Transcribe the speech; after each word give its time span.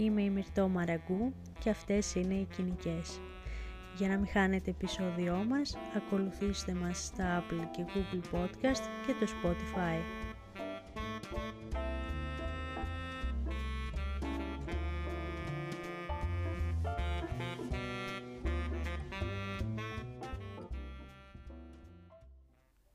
Είμαι 0.00 0.22
η 0.22 0.30
Μυρτώ 0.30 0.68
Μαραγκού 0.68 1.32
και 1.58 1.70
αυτές 1.70 2.14
είναι 2.14 2.34
οι 2.34 2.44
κοινικές. 2.56 3.20
Για 3.96 4.08
να 4.08 4.16
μην 4.16 4.28
χάνετε 4.28 4.70
επεισόδιό 4.70 5.44
μας, 5.48 5.76
ακολουθήστε 5.96 6.72
μας 6.74 7.04
στα 7.04 7.44
Apple 7.44 7.66
και 7.70 7.84
Google 7.86 8.34
Podcast 8.36 8.84
και 9.06 9.14
το 9.20 9.26
Spotify. 9.42 10.00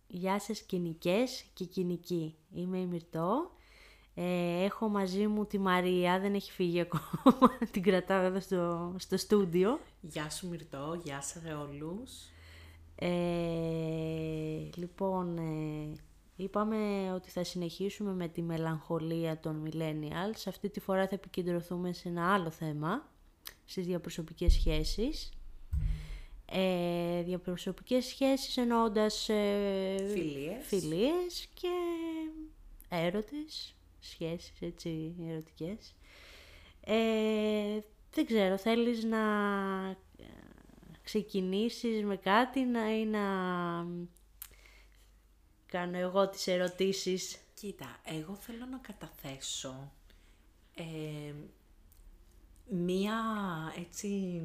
Γεια 0.08 0.40
σας 0.40 0.62
κοινικές 0.62 1.46
και 1.54 1.66
κοινικοί. 1.66 2.36
Είμαι 2.54 2.78
η 2.80 2.86
Μυρτώ 2.86 3.52
ε, 4.18 4.64
έχω 4.64 4.88
μαζί 4.88 5.28
μου 5.28 5.46
τη 5.46 5.60
Μαρία, 5.60 6.20
δεν 6.20 6.34
έχει 6.34 6.52
φύγει 6.52 6.80
ακόμα, 6.80 7.58
την 7.72 7.84
κρατάω 7.84 8.24
εδώ 8.24 8.40
στο, 8.40 8.94
στο 8.98 9.18
στούντιο. 9.18 9.80
Γεια 10.02 10.30
σου 10.30 10.48
Μυρτώ, 10.48 11.00
γεια 11.04 11.22
σας 11.22 11.44
όλους. 11.70 12.12
Ε, 12.96 13.10
λοιπόν, 14.76 15.38
ε, 15.38 15.96
είπαμε 16.36 17.12
ότι 17.14 17.30
θα 17.30 17.44
συνεχίσουμε 17.44 18.14
με 18.14 18.28
τη 18.28 18.42
μελαγχολία 18.42 19.40
των 19.40 19.64
millennials. 19.66 20.44
Αυτή 20.48 20.70
τη 20.70 20.80
φορά 20.80 21.08
θα 21.08 21.16
επικεντρωθούμε 21.16 21.94
σε 21.94 22.08
ένα 22.10 22.34
άλλο 22.34 22.50
θέμα, 22.50 23.10
στις 23.66 23.86
διαπροσωπικές 23.86 24.54
σχέσεις. 24.54 25.30
Ε, 26.52 27.22
διαπροσωπικές 27.24 28.06
σχέσεις 28.06 28.58
εννοώντας 28.58 29.30
ε, 29.30 30.08
φιλίες. 30.14 30.66
φιλίες 30.66 31.48
και 31.54 31.70
έρωτες 32.90 33.76
σχέσεις 34.10 34.62
έτσι 34.62 35.16
ερωτικές. 35.30 35.96
Ε, 36.82 37.80
δεν 38.12 38.26
ξέρω, 38.26 38.58
θέλεις 38.58 39.04
να 39.04 39.20
ε, 40.18 40.24
ξεκινήσεις 41.04 42.04
με 42.04 42.16
κάτι 42.16 42.60
να, 42.64 42.98
ή 42.98 43.06
να 43.06 43.22
κάνω 45.66 45.98
εγώ 45.98 46.30
τις 46.30 46.48
ερωτήσεις; 46.48 47.40
Κοίτα, 47.54 48.00
εγώ 48.04 48.36
θέλω 48.36 48.66
να 48.66 48.78
καταθέσω 48.78 49.92
ε, 50.76 51.34
μία 52.70 53.24
έτσι... 53.78 54.42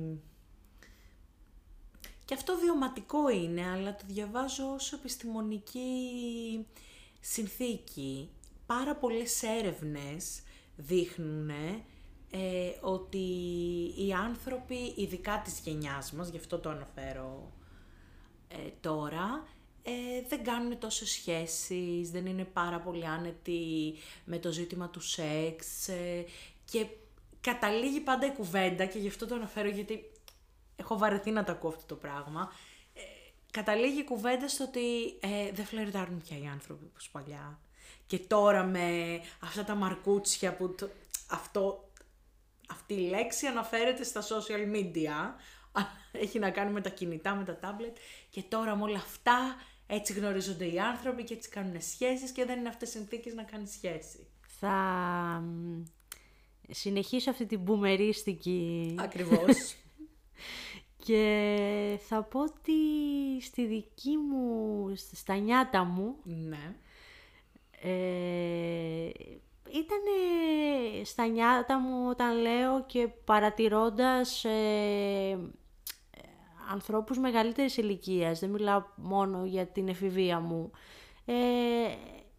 Και 2.25 2.35
αυτό 2.35 2.57
βιωματικό 2.57 3.29
είναι, 3.29 3.71
αλλά 3.71 3.97
το 3.97 4.05
διαβάζω 4.07 4.73
ως 4.75 4.93
επιστημονική 4.93 5.87
συνθήκη 7.21 8.31
πάρα 8.77 8.97
πολλές 8.97 9.43
έρευνες 9.43 10.43
δείχνουν 10.77 11.51
ε, 11.51 12.73
ότι 12.81 13.19
οι 13.97 14.13
άνθρωποι, 14.13 14.95
ειδικά 14.97 15.41
της 15.45 15.61
γενιάς 15.61 16.13
μας, 16.13 16.29
γι' 16.29 16.37
αυτό 16.37 16.59
το 16.59 16.69
αναφέρω 16.71 17.53
ε, 18.49 18.57
τώρα, 18.81 19.47
ε, 19.83 19.93
δεν 20.29 20.45
κάνουν 20.45 20.79
τόσο 20.79 21.07
σχέσεις, 21.07 22.11
δεν 22.11 22.27
είναι 22.27 22.45
πάρα 22.45 22.81
πολύ 22.81 23.07
άνετοι 23.07 23.95
με 24.25 24.39
το 24.39 24.53
ζήτημα 24.53 24.89
του 24.89 25.01
σεξ 25.01 25.89
ε, 25.89 26.25
και 26.65 26.87
καταλήγει 27.41 28.01
πάντα 28.01 28.27
η 28.27 28.33
κουβέντα 28.33 28.85
και 28.85 28.99
γι' 28.99 29.09
αυτό 29.09 29.27
το 29.27 29.35
αναφέρω 29.35 29.69
γιατί 29.69 30.11
έχω 30.77 30.99
βαρεθεί 30.99 31.31
να 31.31 31.45
το 31.45 31.53
ακούω 31.53 31.71
αυτό 31.71 31.87
το 31.87 31.95
πράγμα. 31.95 32.53
καταλήγει 33.51 34.01
η 34.01 34.05
κουβέντα 34.05 34.49
στο 34.49 34.65
ότι 34.65 35.19
δεν 35.53 35.65
φλερτάρουν 35.65 36.23
πια 36.23 36.39
οι 36.39 36.47
άνθρωποι 36.47 36.85
όπως 36.85 37.09
παλιά. 37.11 37.59
Και 38.11 38.19
τώρα 38.19 38.65
με 38.65 39.21
αυτά 39.41 39.65
τα 39.65 39.75
μαρκούτσια 39.75 40.57
που 40.57 40.75
αυτό, 41.31 41.91
αυτή 42.69 42.95
η 42.95 43.09
λέξη 43.09 43.47
αναφέρεται 43.47 44.05
στα 44.05 44.23
social 44.23 44.77
media, 44.77 45.35
έχει 46.13 46.39
να 46.39 46.51
κάνει 46.51 46.73
με 46.73 46.81
τα 46.81 46.89
κινητά, 46.89 47.35
με 47.35 47.45
τα 47.45 47.59
tablet 47.63 47.97
και 48.31 48.43
τώρα 48.43 48.77
με 48.77 48.83
όλα 48.83 48.97
αυτά 48.97 49.57
έτσι 49.87 50.13
γνωρίζονται 50.13 50.65
οι 50.73 50.81
άνθρωποι 50.81 51.25
και 51.25 51.35
έτσι 51.35 51.49
κάνουν 51.49 51.81
σχέσεις 51.81 52.31
και 52.31 52.45
δεν 52.45 52.59
είναι 52.59 52.69
αυτές 52.69 52.89
οι 52.89 52.93
συνθήκες 52.93 53.35
να 53.35 53.43
κάνεις 53.43 53.71
σχέση. 53.71 54.27
Θα 54.41 55.45
συνεχίσω 56.71 57.31
αυτή 57.31 57.47
την 57.47 57.61
μπουμερίστικη... 57.61 58.95
Ακριβώς. 58.99 59.77
και 61.07 61.99
θα 62.09 62.23
πω 62.23 62.41
ότι 62.41 62.73
στη 63.41 63.67
δική 63.67 64.17
μου, 64.17 64.95
στα 65.13 65.37
νιάτα 65.37 65.85
μου, 65.85 66.17
ναι. 66.25 66.75
Ε, 67.83 69.11
ήταν 69.73 70.03
στα 71.05 71.27
νιάτα 71.27 71.79
μου 71.79 72.09
όταν 72.09 72.41
λέω 72.41 72.85
και 72.87 73.09
παρατηρώντας 73.25 74.45
ε, 74.45 75.39
ανθρώπους 76.71 77.19
μεγαλύτερης 77.19 77.77
ηλικίας, 77.77 78.39
δεν 78.39 78.51
μιλάω 78.51 78.83
μόνο 78.97 79.45
για 79.45 79.67
την 79.67 79.89
εφηβεία 79.89 80.41
μου, 80.41 80.71
ε, 81.25 81.35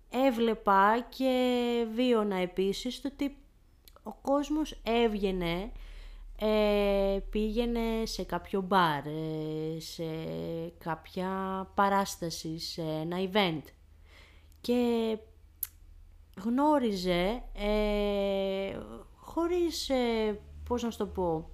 έβλεπα 0.10 1.06
και 1.10 1.86
βίωνα 1.94 2.36
επίσης 2.36 3.02
το 3.02 3.10
ότι 3.14 3.38
ο 4.04 4.14
κόσμος 4.22 4.82
έβγαινε, 4.84 5.72
ε, 6.40 7.20
πήγαινε 7.30 7.82
σε 8.04 8.24
κάποιο 8.24 8.62
μπαρ, 8.62 9.06
ε, 9.06 9.80
σε 9.80 10.04
κάποια 10.78 11.30
παράσταση, 11.76 12.60
σε 12.60 12.82
ένα 12.82 13.18
event. 13.32 13.64
Και 14.62 15.18
γνώριζε, 16.44 17.44
ε, 17.54 18.80
χωρίς, 19.16 19.90
ε, 19.90 20.40
πώς 20.68 20.84
να 20.84 20.92
σου 20.92 20.98
το 20.98 21.06
πω, 21.06 21.50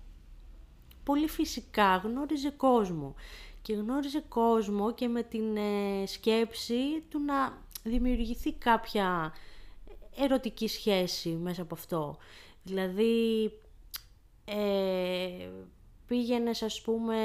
πολύ 1.04 1.28
φυσικά 1.28 1.96
γνώριζε 1.96 2.50
κόσμο. 2.50 3.16
Και 3.62 3.74
γνώριζε 3.74 4.24
κόσμο 4.28 4.94
και 4.94 5.08
με 5.08 5.24
την 5.24 5.58
ε, 5.58 6.06
σκέψη 6.06 7.02
του 7.10 7.20
να 7.20 7.66
δημιουργηθεί 7.84 8.54
κάποια 8.54 9.34
ερωτική 10.16 10.68
σχέση 10.68 11.30
μέσα 11.30 11.62
από 11.62 11.76
αυτό. 11.76 12.18
Δηλαδή, 12.64 13.52
ε, 14.46 15.50
πήγαινες 16.08 16.62
ας 16.62 16.82
πούμε 16.82 17.16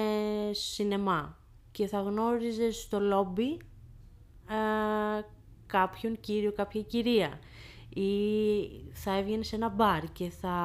σινεμά 0.52 1.38
και 1.72 1.86
θα 1.86 2.00
γνώριζες 2.00 2.76
στο 2.76 3.00
λόμπι 3.00 3.56
ε, 4.48 5.22
κάποιον 5.72 6.20
κύριο, 6.20 6.52
κάποια 6.52 6.80
κυρία. 6.80 7.38
Ή 7.94 8.10
θα 8.92 9.16
έβγαινες 9.16 9.46
σε 9.46 9.56
ένα 9.56 9.68
μπαρ 9.68 10.12
και 10.12 10.30
θα 10.30 10.56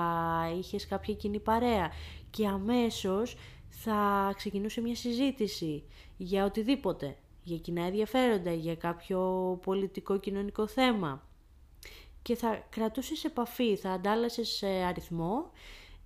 είχες 0.59 0.87
κάποια 0.87 1.13
κοινή 1.13 1.39
παρέα. 1.39 1.91
Και 2.29 2.47
αμέσως 2.47 3.37
θα 3.69 4.33
ξεκινούσε 4.35 4.81
μια 4.81 4.95
συζήτηση 4.95 5.83
για 6.17 6.45
οτιδήποτε, 6.45 7.17
για 7.43 7.57
κοινά 7.57 7.83
ενδιαφέροντα, 7.83 8.53
για 8.53 8.75
κάποιο 8.75 9.19
πολιτικό 9.63 10.17
κοινωνικό 10.17 10.67
θέμα. 10.67 11.23
Και 12.21 12.35
θα 12.35 12.65
κρατούσες 12.69 13.23
επαφή, 13.23 13.75
θα 13.75 13.91
αντάλλασες 13.91 14.61
ε, 14.61 14.83
αριθμό 14.83 15.51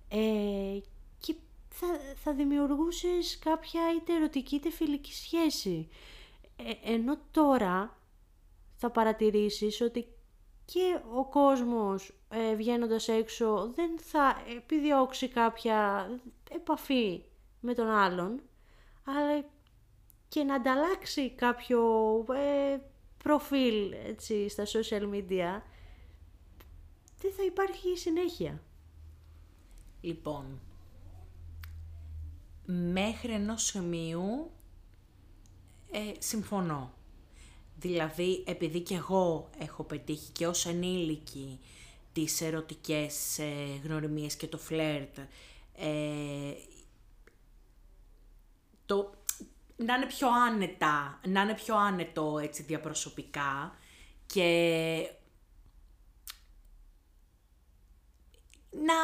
ε, 0.08 0.78
και 1.18 1.34
θα, 1.68 1.86
θα 2.14 2.32
δημιουργούσες 2.32 3.38
κάποια 3.38 3.80
είτε 3.96 4.14
ερωτική 4.14 4.54
είτε 4.54 4.70
φιλική 4.70 5.12
σχέση. 5.12 5.88
Ε, 6.56 6.92
ενώ 6.92 7.18
τώρα 7.30 7.96
θα 8.82 8.90
παρατηρήσεις 8.90 9.80
ότι 9.80 10.06
και 10.64 11.00
ο 11.14 11.28
κόσμος 11.28 12.14
ε, 12.28 12.54
βγαίνοντας 12.54 13.08
έξω 13.08 13.72
δεν 13.74 13.98
θα 13.98 14.42
επιδιώξει 14.56 15.28
κάποια 15.28 16.10
επαφή 16.50 17.22
με 17.60 17.74
τον 17.74 17.86
άλλον, 17.86 18.40
αλλά 19.04 19.44
και 20.28 20.42
να 20.42 20.54
ανταλλάξει 20.54 21.30
κάποιο 21.30 21.80
ε, 22.32 22.78
προφίλ 23.22 23.92
έτσι, 23.92 24.48
στα 24.48 24.64
social 24.64 25.02
media, 25.02 25.60
δεν 27.18 27.32
θα 27.36 27.44
υπάρχει 27.46 27.96
συνέχεια. 27.96 28.62
Λοιπόν, 30.00 30.60
μέχρι 32.66 33.32
ενός 33.32 33.62
σημείου 33.62 34.50
ε, 35.90 36.12
συμφωνώ. 36.18 36.92
Δηλαδή, 37.82 38.44
επειδή 38.46 38.80
και 38.80 38.94
εγώ 38.94 39.50
έχω 39.58 39.82
πετύχει 39.82 40.30
και 40.32 40.46
ως 40.46 40.66
ενήλικη 40.66 41.60
τις 42.12 42.40
ερωτικές 42.40 43.38
ε, 43.38 43.80
γνωριμίες 43.84 44.36
και 44.36 44.46
το 44.46 44.58
φλερτ, 44.58 45.18
ε, 45.74 46.52
το, 48.86 49.14
να 49.76 49.94
είναι 49.94 50.06
πιο 50.06 50.28
άνετα, 50.28 51.20
να 51.26 51.42
είναι 51.42 51.54
πιο 51.54 51.76
άνετο 51.76 52.38
έτσι 52.42 52.62
διαπροσωπικά 52.62 53.76
και 54.26 55.10
να 58.70 58.94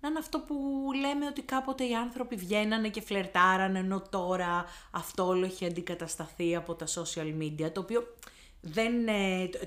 να 0.00 0.08
είναι 0.08 0.18
αυτό 0.18 0.40
που 0.40 0.54
λέμε 1.00 1.26
ότι 1.26 1.42
κάποτε 1.42 1.84
οι 1.84 1.94
άνθρωποι 1.94 2.36
βγαίνανε 2.36 2.88
και 2.88 3.00
φλερτάρανε, 3.00 3.78
ενώ 3.78 4.02
τώρα 4.10 4.64
αυτό 4.90 5.26
όλο 5.26 5.44
έχει 5.44 5.64
αντικατασταθεί 5.64 6.56
από 6.56 6.74
τα 6.74 6.86
social 6.86 7.42
media, 7.42 7.72
το 7.72 7.80
οποίο 7.80 8.02
δεν 8.60 8.92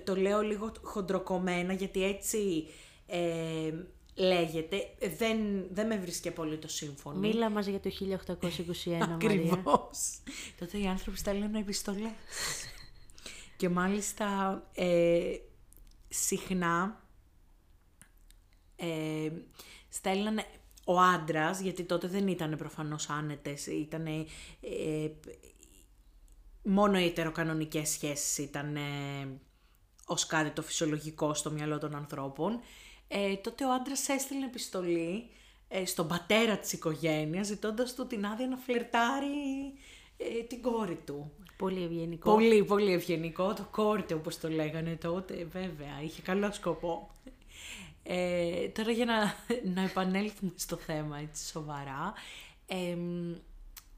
το, 0.03 0.15
λέω 0.15 0.41
λίγο 0.41 0.71
χοντροκομμένα, 0.81 1.73
γιατί 1.73 2.03
έτσι 2.03 2.67
ε, 3.07 3.73
λέγεται. 4.15 4.95
Δεν, 5.17 5.67
δεν 5.71 5.87
με 5.87 5.97
βρίσκει 5.97 6.31
πολύ 6.31 6.57
το 6.57 6.67
σύμφωνο. 6.67 7.19
Μίλα 7.19 7.49
μας 7.49 7.65
για 7.65 7.79
το 7.79 7.89
1821, 7.99 8.07
Μαρία. 8.85 9.13
Ακριβώς. 9.13 10.21
Τότε 10.59 10.77
οι 10.77 10.87
άνθρωποι 10.87 11.17
στέλνουν 11.17 11.55
επιστολές. 11.55 12.11
και 13.57 13.69
μάλιστα 13.69 14.61
ε, 14.73 15.35
συχνά 16.09 17.03
ε, 18.75 19.31
στέλνανε 19.91 20.45
ο 20.85 20.99
άντρας, 20.99 21.59
γιατί 21.59 21.83
τότε 21.83 22.07
δεν 22.07 22.27
ήταν 22.27 22.57
προφανώς 22.57 23.09
άνετες, 23.09 23.65
ήταν 23.67 24.05
ε, 24.07 24.25
μόνο 26.63 26.99
οι 26.99 27.05
ετεροκανονικές 27.05 27.89
σχέσεις 27.89 28.37
ήταν 28.37 28.75
ε, 28.75 28.81
ως 30.05 30.25
κάτι 30.25 30.49
το 30.49 30.61
φυσιολογικό 30.61 31.33
στο 31.33 31.51
μυαλό 31.51 31.77
των 31.77 31.95
ανθρώπων. 31.95 32.59
Ε, 33.07 33.35
τότε 33.35 33.65
ο 33.65 33.73
άντρας 33.73 34.09
έστειλε 34.09 34.45
επιστολή 34.45 35.29
ε, 35.67 35.85
στον 35.85 36.07
πατέρα 36.07 36.57
της 36.57 36.73
οικογένειας, 36.73 37.47
ζητώντας 37.47 37.95
του 37.95 38.07
την 38.07 38.25
άδεια 38.25 38.47
να 38.47 38.57
φλερτάρει 38.57 39.73
ε, 40.17 40.43
την 40.43 40.61
κόρη 40.61 41.01
του. 41.05 41.31
Πολύ 41.57 41.83
ευγενικό. 41.83 42.31
Πολύ, 42.31 42.63
πολύ 42.63 42.93
ευγενικό. 42.93 43.53
Το 43.53 43.67
κόρτε, 43.71 44.13
όπως 44.13 44.39
το 44.39 44.49
λέγανε 44.49 44.95
τότε, 44.95 45.47
βέβαια. 45.51 46.01
Είχε 46.03 46.21
καλό 46.21 46.51
σκοπό. 46.51 47.09
Ε, 48.03 48.67
τώρα 48.67 48.91
για 48.91 49.05
να, 49.05 49.35
να 49.75 49.81
επανέλθουμε 49.81 50.51
στο 50.55 50.75
θέμα 50.75 51.17
έτσι 51.17 51.45
σοβαρά. 51.45 52.13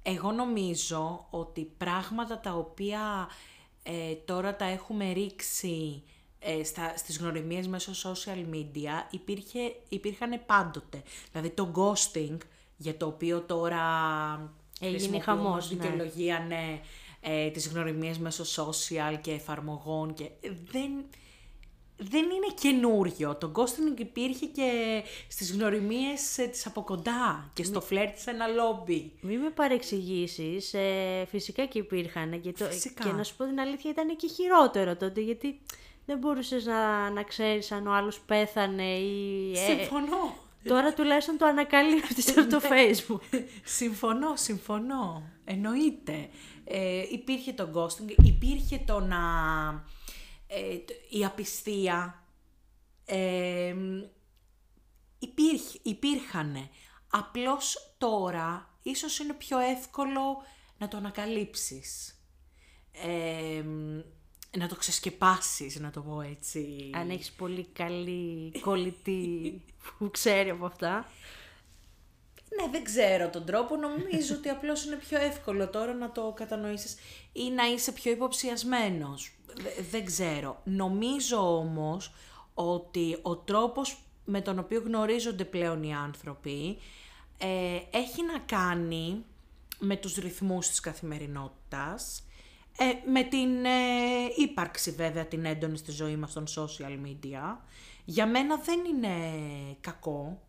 εγώ 0.02 0.32
νομίζω 0.32 1.28
ότι 1.30 1.72
πράγματα 1.78 2.40
τα 2.40 2.54
οποία 2.54 3.30
ε, 3.84 4.14
τώρα 4.26 4.56
τα 4.56 4.66
έχουμε 4.66 5.12
ρίξει 5.12 6.04
ε, 6.40 6.64
στα, 6.64 6.98
στις 6.98 7.18
γνωριμίες 7.18 7.68
μέσω 7.68 7.92
social 7.92 8.54
media 8.54 9.08
υπήρχε, 9.10 9.76
υπήρχαν 9.90 10.42
πάντοτε. 10.46 11.04
Δηλαδή 11.32 11.50
το 11.50 11.72
ghosting 11.76 12.38
για 12.78 12.98
το 12.98 13.06
οποίο 13.06 13.42
τώρα 13.42 13.82
Έγινε 14.80 15.20
χαμός, 15.20 15.72
ναι. 15.72 15.78
δικαιολογία, 15.78 16.40
ναι, 16.48 16.80
ε, 17.22 17.50
τις 17.50 17.68
γνωριμίες 17.68 18.18
μέσω 18.18 18.44
social 18.44 19.18
και 19.22 19.32
εφαρμογών 19.32 20.14
και 20.14 20.30
δεν, 20.72 20.92
δεν 21.98 22.24
είναι 22.24 22.54
καινούριο. 22.62 23.36
Το 23.36 23.52
ghosting 23.56 24.00
υπήρχε 24.00 24.46
και 24.46 25.02
στις 25.28 25.52
γνωριμίες 25.54 26.38
ε, 26.38 26.46
της 26.46 26.66
από 26.66 26.82
κοντά 26.82 27.50
και 27.54 27.64
στο 27.64 27.82
φλερτ 27.82 28.18
σε 28.18 28.30
ένα 28.30 28.48
λόμπι. 28.48 29.12
Μην 29.22 29.40
με 29.40 29.50
παρεξηγήσεις, 29.50 30.74
ε, 30.74 31.26
φυσικά 31.30 31.66
και 31.66 31.80
υπήρχαν 31.80 32.42
και, 32.42 32.52
το, 32.52 32.66
Φυσικά. 32.66 33.04
και 33.04 33.12
να 33.12 33.24
σου 33.24 33.36
πω 33.36 33.46
την 33.46 33.60
αλήθεια 33.60 33.92
ήταν 33.92 34.16
και 34.16 34.28
χειρότερο 34.28 34.96
τότε 34.96 35.22
γιατί 35.22 35.60
δεν 36.06 36.18
μπορούσες 36.18 36.66
να, 36.66 37.10
να 37.10 37.24
ξέρεις 37.24 37.72
αν 37.72 37.88
ο 37.88 37.92
άλλος 37.94 38.20
πέθανε 38.20 38.84
ή... 38.84 39.52
ε, 39.52 39.56
Συμφωνώ. 39.56 40.42
Τώρα 40.64 40.94
τουλάχιστον 40.94 41.38
το 41.38 41.46
ανακαλύπτεις 41.46 42.38
από 42.38 42.50
το 42.50 42.62
facebook. 42.72 43.40
συμφωνώ, 43.64 44.34
συμφωνώ. 44.36 45.24
Εννοείται. 45.46 46.30
Ε, 46.66 47.04
υπήρχε 47.12 47.54
το 47.54 47.70
ghosting, 47.76 48.26
υπήρχε 48.26 48.82
το 48.86 49.00
να... 49.00 49.20
Ε, 50.56 50.78
το- 50.78 50.94
η 51.10 51.26
απιστία. 51.26 52.24
Ε, 53.06 53.76
υπήρχε, 55.20 55.80
υπήρχανε. 55.82 56.70
Απλώς 57.10 57.96
τώρα 57.98 58.78
ίσως 58.84 59.20
είναι 59.20 59.34
πιο 59.34 59.60
εύκολο 59.60 60.44
να 60.78 60.88
το 60.88 60.98
ανακαλύψεις. 60.98 62.18
Ε, 62.92 63.64
να 64.58 64.68
το 64.68 64.76
ξεσκεπάσεις, 64.76 65.80
να 65.80 65.92
το 65.92 66.02
πω 66.02 66.22
έτσι. 66.22 66.90
αν 66.94 67.10
έχεις 67.10 67.32
πολύ 67.32 67.66
καλή 67.66 68.52
κολλητή 68.60 69.62
που 69.98 70.12
ξέρει 70.12 70.50
από 70.50 70.66
αυτά. 70.66 71.12
Ναι, 72.64 72.72
δεν 72.72 72.84
ξέρω 72.84 73.30
τον 73.30 73.46
τρόπο. 73.46 73.76
Νομίζω 73.76 74.36
ότι 74.36 74.50
απλώς 74.50 74.86
είναι 74.86 74.96
πιο 74.96 75.20
εύκολο 75.22 75.70
τώρα 75.70 75.94
να 75.94 76.12
το 76.12 76.34
κατανοήσεις 76.36 76.96
ή 77.34 77.50
να 77.50 77.64
είσαι 77.68 77.92
πιο 77.92 78.12
υποψιασμένος. 78.12 79.32
Δε- 79.54 79.82
δεν 79.92 80.06
ξέρω. 80.06 80.62
Νομίζω 80.64 81.58
όμως 81.58 82.14
ότι 82.54 83.20
ο 83.22 83.36
τρόπος 83.36 83.98
με 84.26 84.42
τον 84.42 84.60
οποίο 84.60 84.82
γνωρίζονται 84.86 85.46
πλέον 85.46 85.84
οι 85.84 85.94
άνθρωποι 85.94 86.78
ε, 87.38 87.80
έχει 87.98 88.24
να 88.34 88.40
κάνει 88.40 89.26
με 89.80 89.96
τους 89.96 90.16
ρυθμούς 90.16 90.68
της 90.68 90.80
καθημερινότητας, 90.80 92.24
ε, 92.78 93.10
με 93.12 93.24
την 93.24 93.66
ε, 93.66 93.70
ύπαρξη 94.38 94.92
βέβαια 94.92 95.26
την 95.26 95.46
έντονη 95.46 95.78
στη 95.78 95.92
ζωή 95.92 96.16
μας 96.16 96.34
των 96.34 96.46
social 96.48 97.08
media. 97.08 97.58
Για 98.06 98.28
μένα 98.28 98.56
δεν 98.58 98.80
είναι 98.86 99.10
κακό, 99.82 100.42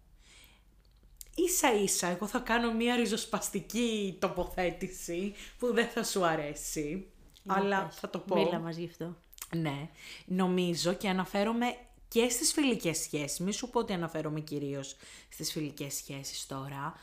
Ίσα 1.35 1.75
ίσα, 1.75 2.07
εγώ 2.07 2.27
θα 2.27 2.39
κάνω 2.39 2.73
μία 2.73 2.97
ριζοσπαστική 2.97 4.17
τοποθέτηση 4.21 5.35
που 5.59 5.73
δεν 5.73 5.89
θα 5.89 6.05
σου 6.05 6.25
αρέσει, 6.25 7.07
αλλά 7.47 7.85
πες. 7.85 7.97
θα 7.97 8.11
το 8.11 8.19
πω. 8.19 8.37
Μίλα 8.37 8.59
μας 8.59 8.77
γι' 8.77 8.87
αυτό. 8.91 9.17
Ναι, 9.57 9.89
νομίζω 10.27 10.93
και 10.93 11.09
αναφέρομαι 11.09 11.77
και 12.09 12.29
στις 12.29 12.53
φιλικές 12.53 12.99
σχέσεις, 12.99 13.39
μη 13.39 13.53
σου 13.53 13.71
πω 13.71 13.79
ότι 13.79 13.93
αναφέρομαι 13.93 14.41
κυρίως 14.41 14.97
στις 15.29 15.53
φιλικές 15.53 15.95
σχέσεις 15.95 16.47
τώρα, 16.47 16.95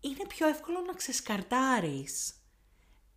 είναι 0.00 0.26
πιο 0.28 0.48
εύκολο 0.48 0.80
να 0.86 0.92
ξεσκαρτάρεις 0.92 2.34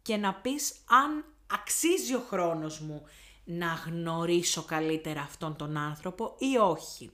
και 0.02 0.18
να 0.18 0.34
πεις 0.34 0.74
αν 0.86 1.26
αξίζει 1.48 2.16
ο 2.16 2.20
χρόνος 2.20 2.80
μου 2.80 3.04
να 3.44 3.74
γνωρίσω 3.86 4.64
καλύτερα 4.64 5.22
αυτόν 5.22 5.56
τον 5.56 5.78
άνθρωπο 5.78 6.36
ή 6.38 6.58
όχι. 6.58 7.12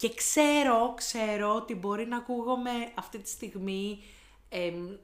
Και 0.00 0.14
ξέρω, 0.14 0.94
ξέρω 0.96 1.54
ότι 1.54 1.74
μπορεί 1.74 2.06
να 2.06 2.16
ακούγομαι 2.16 2.70
αυτή 2.94 3.18
τη 3.18 3.28
στιγμή 3.28 4.02
εμ, 4.48 4.96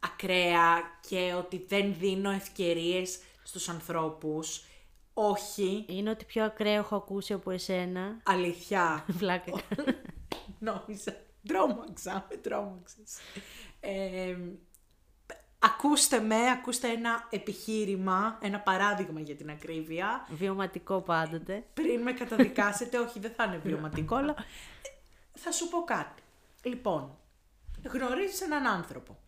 ακραία 0.00 0.78
και 1.08 1.34
ότι 1.38 1.64
δεν 1.68 1.94
δίνω 1.98 2.30
ευκαιρίες 2.30 3.18
στους 3.42 3.68
ανθρώπους. 3.68 4.64
Όχι, 5.14 5.84
Είναι 5.88 6.10
ότι 6.10 6.24
πιο 6.24 6.44
ακραίο 6.44 6.74
έχω 6.78 6.96
ακούσει 6.96 7.32
από 7.32 7.50
εσένα. 7.50 8.20
αλήθεια. 8.24 9.04
Βλάκα. 9.18 9.52
Νόμιζα. 10.58 11.16
Τρόμαξα, 11.48 12.26
με 12.30 12.36
τρόμαξες. 12.36 13.18
Ε, 13.80 14.36
ακούστε 15.62 16.20
με, 16.20 16.50
ακούστε 16.50 16.88
ένα 16.88 17.26
επιχείρημα, 17.30 18.38
ένα 18.42 18.60
παράδειγμα 18.60 19.20
για 19.20 19.34
την 19.34 19.50
ακρίβεια. 19.50 20.26
Βιωματικό 20.30 21.00
πάντοτε. 21.00 21.64
Πριν 21.74 22.02
με 22.02 22.12
καταδικάσετε, 22.12 22.98
όχι 22.98 23.18
δεν 23.18 23.32
θα 23.36 23.44
είναι 23.44 23.60
βιωματικό, 23.64 24.14
αλλά 24.14 24.34
ε, 24.38 24.88
θα 25.38 25.52
σου 25.52 25.68
πω 25.68 25.84
κάτι. 25.84 26.22
Λοιπόν, 26.62 27.18
γνωρίζεις 27.84 28.40
έναν 28.40 28.66
άνθρωπο. 28.66 29.18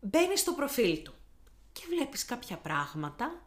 Μπαίνεις 0.00 0.40
στο 0.40 0.52
προφίλ 0.52 1.02
του 1.02 1.14
και 1.72 1.82
βλέπεις 1.88 2.24
κάποια 2.24 2.56
πράγματα 2.56 3.42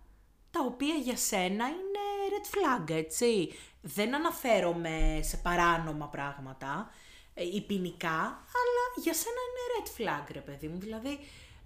τα 0.51 0.59
οποία 0.65 0.95
για 0.95 1.17
σένα 1.17 1.67
είναι 1.67 2.03
red 2.29 2.45
flag, 2.55 2.89
έτσι. 2.89 3.53
Δεν 3.81 4.15
αναφέρομαι 4.15 5.19
σε 5.23 5.37
παράνομα 5.37 6.07
πράγματα 6.07 6.89
ε, 6.91 7.06
ή 7.55 7.61
ποινικά, 7.61 8.19
αλλά 8.59 9.03
για 9.03 9.13
σένα 9.13 9.35
είναι 9.47 9.63
red 9.77 9.87
flag, 9.97 10.27
ρε 10.31 10.39
παιδί 10.39 10.67
μου. 10.67 10.79
Δηλαδή, 10.79 11.19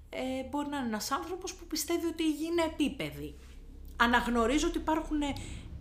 ε, 0.10 0.44
μπορεί 0.50 0.70
να 0.70 0.78
είναι 0.78 0.88
ένας 0.88 1.12
άνθρωπος 1.12 1.54
που 1.54 1.66
πιστεύει 1.66 2.06
ότι 2.06 2.24
η 2.24 2.32
γη 2.32 2.46
είναι 2.46 2.64
επίπεδη. 2.64 3.40
Αναγνωρίζω 3.96 4.68
ότι 4.68 4.78
υπάρχουν 4.78 5.22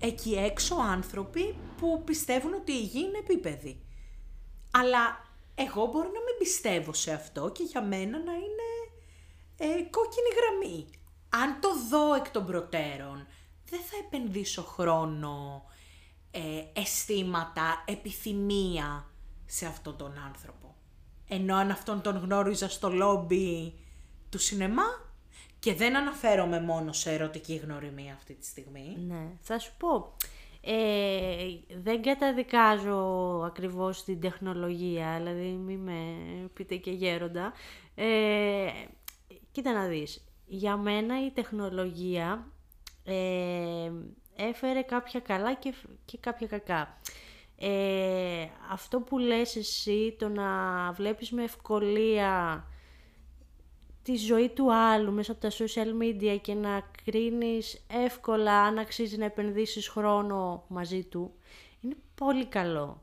εκεί 0.00 0.34
έξω 0.34 0.74
άνθρωποι 0.74 1.56
που 1.76 2.02
πιστεύουν 2.04 2.54
ότι 2.54 2.72
η 2.72 2.82
γη 2.82 2.98
είναι 2.98 3.18
επίπεδη. 3.18 3.80
Αλλά 4.70 5.28
εγώ 5.54 5.86
μπορώ 5.86 6.04
να 6.04 6.20
μην 6.20 6.36
πιστεύω 6.38 6.92
σε 6.92 7.12
αυτό 7.12 7.50
και 7.50 7.62
για 7.62 7.82
μένα 7.82 8.18
να 8.18 8.32
είναι 8.32 8.68
ε, 9.56 9.66
κόκκινη 9.66 10.28
γραμμή. 10.36 10.86
Αν 11.28 11.60
το 11.60 11.68
δω 11.88 12.14
εκ 12.14 12.30
των 12.30 12.46
προτέρων, 12.46 13.26
δεν 13.64 13.80
θα 13.80 13.96
επενδύσω 14.06 14.62
χρόνο, 14.62 15.64
ε, 16.30 16.80
αισθήματα, 16.80 17.84
επιθυμία 17.86 19.09
σε 19.50 19.66
αυτόν 19.66 19.96
τον 19.96 20.12
άνθρωπο. 20.26 20.74
Ενώ 21.28 21.56
αν 21.56 21.70
αυτόν 21.70 22.00
τον 22.02 22.16
γνώριζα 22.16 22.68
στο 22.68 22.90
λόμπι 22.90 23.74
του 24.28 24.38
σινεμά 24.38 25.10
και 25.58 25.74
δεν 25.74 25.96
αναφέρομαι 25.96 26.60
μόνο 26.60 26.92
σε 26.92 27.12
ερωτική 27.12 27.54
γνωριμία 27.54 28.14
αυτή 28.14 28.34
τη 28.34 28.46
στιγμή. 28.46 28.96
Ναι, 29.06 29.26
θα 29.40 29.58
σου 29.58 29.72
πω. 29.78 30.16
Ε, 30.62 31.46
δεν 31.82 32.02
καταδικάζω 32.02 32.98
ακριβώς 33.46 34.04
την 34.04 34.20
τεχνολογία, 34.20 35.14
δηλαδή 35.16 35.48
μη 35.48 35.76
με 35.76 36.02
πείτε 36.54 36.76
και 36.76 36.90
γέροντα. 36.90 37.52
Ε, 37.94 38.66
κοίτα 39.52 39.72
να 39.72 39.86
δεις, 39.86 40.24
για 40.46 40.76
μένα 40.76 41.26
η 41.26 41.30
τεχνολογία 41.30 42.46
ε, 43.04 43.90
έφερε 44.36 44.82
κάποια 44.82 45.20
καλά 45.20 45.54
και, 45.54 45.74
και 46.04 46.18
κάποια 46.18 46.46
κακά. 46.46 46.98
Ε, 47.62 48.46
αυτό 48.70 49.00
που 49.00 49.18
λες 49.18 49.56
εσύ, 49.56 50.16
το 50.18 50.28
να 50.28 50.46
βλέπεις 50.92 51.30
με 51.30 51.42
ευκολία 51.42 52.64
τη 54.02 54.16
ζωή 54.16 54.48
του 54.48 54.74
άλλου 54.74 55.12
μέσα 55.12 55.32
από 55.32 55.40
τα 55.40 55.50
social 55.50 56.02
media 56.02 56.38
και 56.40 56.54
να 56.54 56.90
κρίνεις 57.04 57.84
εύκολα 58.04 58.62
αν 58.62 58.78
αξίζει 58.78 59.16
να 59.16 59.24
επενδύσεις 59.24 59.88
χρόνο 59.88 60.64
μαζί 60.68 61.02
του, 61.04 61.32
είναι 61.80 61.96
πολύ 62.14 62.46
καλό. 62.46 63.02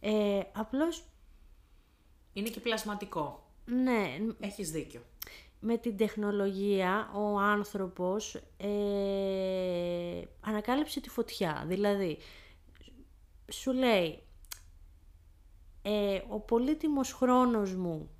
Ε, 0.00 0.40
απλώς, 0.52 1.04
Είναι 2.32 2.48
και 2.48 2.60
πλασματικό. 2.60 3.46
ναι, 3.64 4.16
Έχεις 4.40 4.70
δίκιο. 4.70 5.00
με 5.60 5.76
την 5.76 5.96
τεχνολογία 5.96 7.10
ο 7.14 7.38
άνθρωπος 7.38 8.34
ε, 8.56 8.68
ανακάλυψε 10.40 11.00
τη 11.00 11.08
φωτιά. 11.08 11.64
Δηλαδή, 11.66 12.18
σου 13.52 13.72
λέει, 13.72 14.22
ε, 15.82 16.20
ο 16.28 16.40
πολύτιμος 16.40 17.12
χρόνος 17.12 17.74
μου, 17.74 18.10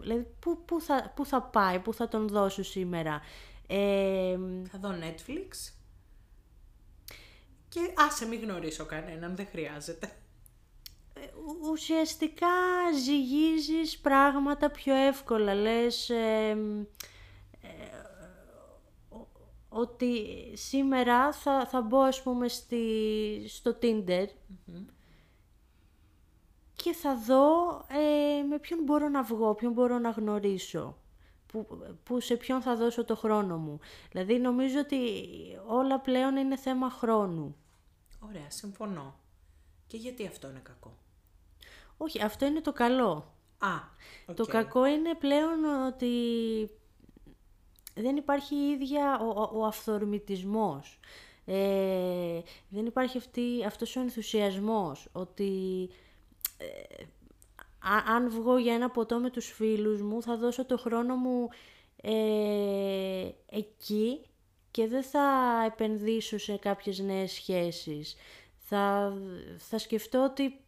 δηλαδή 0.00 0.26
πού, 0.38 0.64
πού, 0.64 0.80
θα, 0.80 1.12
πού 1.16 1.26
θα 1.26 1.42
πάει, 1.42 1.78
πού 1.78 1.94
θα 1.94 2.08
τον 2.08 2.28
δώσω 2.28 2.62
σήμερα. 2.62 3.20
Ε, 3.66 4.38
Θα 4.70 4.78
δω 4.78 4.88
Netflix. 4.90 5.72
Και 7.68 7.80
άσε 7.96 8.26
μην 8.26 8.40
γνωρίσω 8.42 8.84
κανέναν, 8.86 9.36
δεν 9.36 9.46
χρειάζεται. 9.50 10.12
ου- 11.46 11.70
ουσιαστικά 11.70 12.46
ζυγίζεις 13.04 13.98
πράγματα 13.98 14.70
πιο 14.70 14.94
εύκολα. 14.94 15.54
Λες 15.54 16.10
ε, 16.10 16.48
ε, 16.48 16.56
ο- 16.56 16.86
ότι 19.68 20.26
σήμερα 20.54 21.32
θα, 21.32 21.66
θα 21.66 21.80
μπω 21.80 21.98
ας 22.00 22.22
πούμε 22.22 22.48
στη, 22.48 22.84
στο 23.48 23.78
Tinder 23.82 24.26
και 26.82 26.92
θα 26.92 27.16
δω 27.16 27.76
ε, 27.88 28.42
με 28.42 28.58
ποιον 28.58 28.82
μπορώ 28.82 29.08
να 29.08 29.22
βγω, 29.22 29.54
ποιον 29.54 29.72
μπορώ 29.72 29.98
να 29.98 30.10
γνωρίσω. 30.10 30.96
Που, 31.46 31.66
που 32.04 32.20
σε 32.20 32.36
ποιον 32.36 32.62
θα 32.62 32.76
δώσω 32.76 33.04
το 33.04 33.16
χρόνο 33.16 33.56
μου. 33.56 33.78
Δηλαδή 34.10 34.38
νομίζω 34.38 34.78
ότι 34.78 34.98
όλα 35.66 36.00
πλέον 36.00 36.36
είναι 36.36 36.56
θέμα 36.56 36.90
χρόνου. 36.90 37.56
Ωραία, 38.20 38.50
συμφωνώ. 38.50 39.14
Και 39.86 39.96
γιατί 39.96 40.26
αυτό 40.26 40.48
είναι 40.48 40.60
κακό; 40.62 40.96
Όχι, 41.96 42.22
αυτό 42.22 42.46
είναι 42.46 42.60
το 42.60 42.72
καλό. 42.72 43.34
Α, 43.58 43.68
Το 44.34 44.42
οκ. 44.42 44.50
κακό 44.50 44.86
είναι 44.86 45.14
πλέον 45.14 45.64
ότι 45.86 46.10
δεν 48.00 48.16
υπάρχει 48.16 48.54
η 48.54 48.70
ίδια 48.70 49.18
ο, 49.20 49.40
ο, 49.40 49.60
ο 49.60 49.64
αυθορμητισμός. 49.64 50.98
Ε, 51.44 52.40
δεν 52.68 52.86
υπάρχει 52.86 53.18
αυτή, 53.18 53.64
αυτός 53.66 53.96
ο 53.96 54.00
ενθουσιασμός 54.00 55.08
ότι 55.12 55.88
ε, 56.58 57.02
α- 57.78 58.14
αν 58.14 58.30
βγω 58.30 58.58
για 58.58 58.74
ένα 58.74 58.90
ποτό 58.90 59.18
με 59.18 59.30
τους 59.30 59.52
φίλους 59.52 60.02
μου 60.02 60.22
θα 60.22 60.36
δώσω 60.36 60.64
το 60.64 60.78
χρόνο 60.78 61.14
μου 61.14 61.48
ε, 62.02 63.28
εκεί 63.50 64.20
και 64.70 64.86
δεν 64.86 65.02
θα 65.02 65.28
επενδύσω 65.66 66.38
σε 66.38 66.56
κάποιες 66.56 66.98
νέες 66.98 67.32
σχέσεις. 67.32 68.16
Θα, 68.56 69.12
θα 69.58 69.78
σκεφτώ 69.78 70.24
ότι 70.24 70.60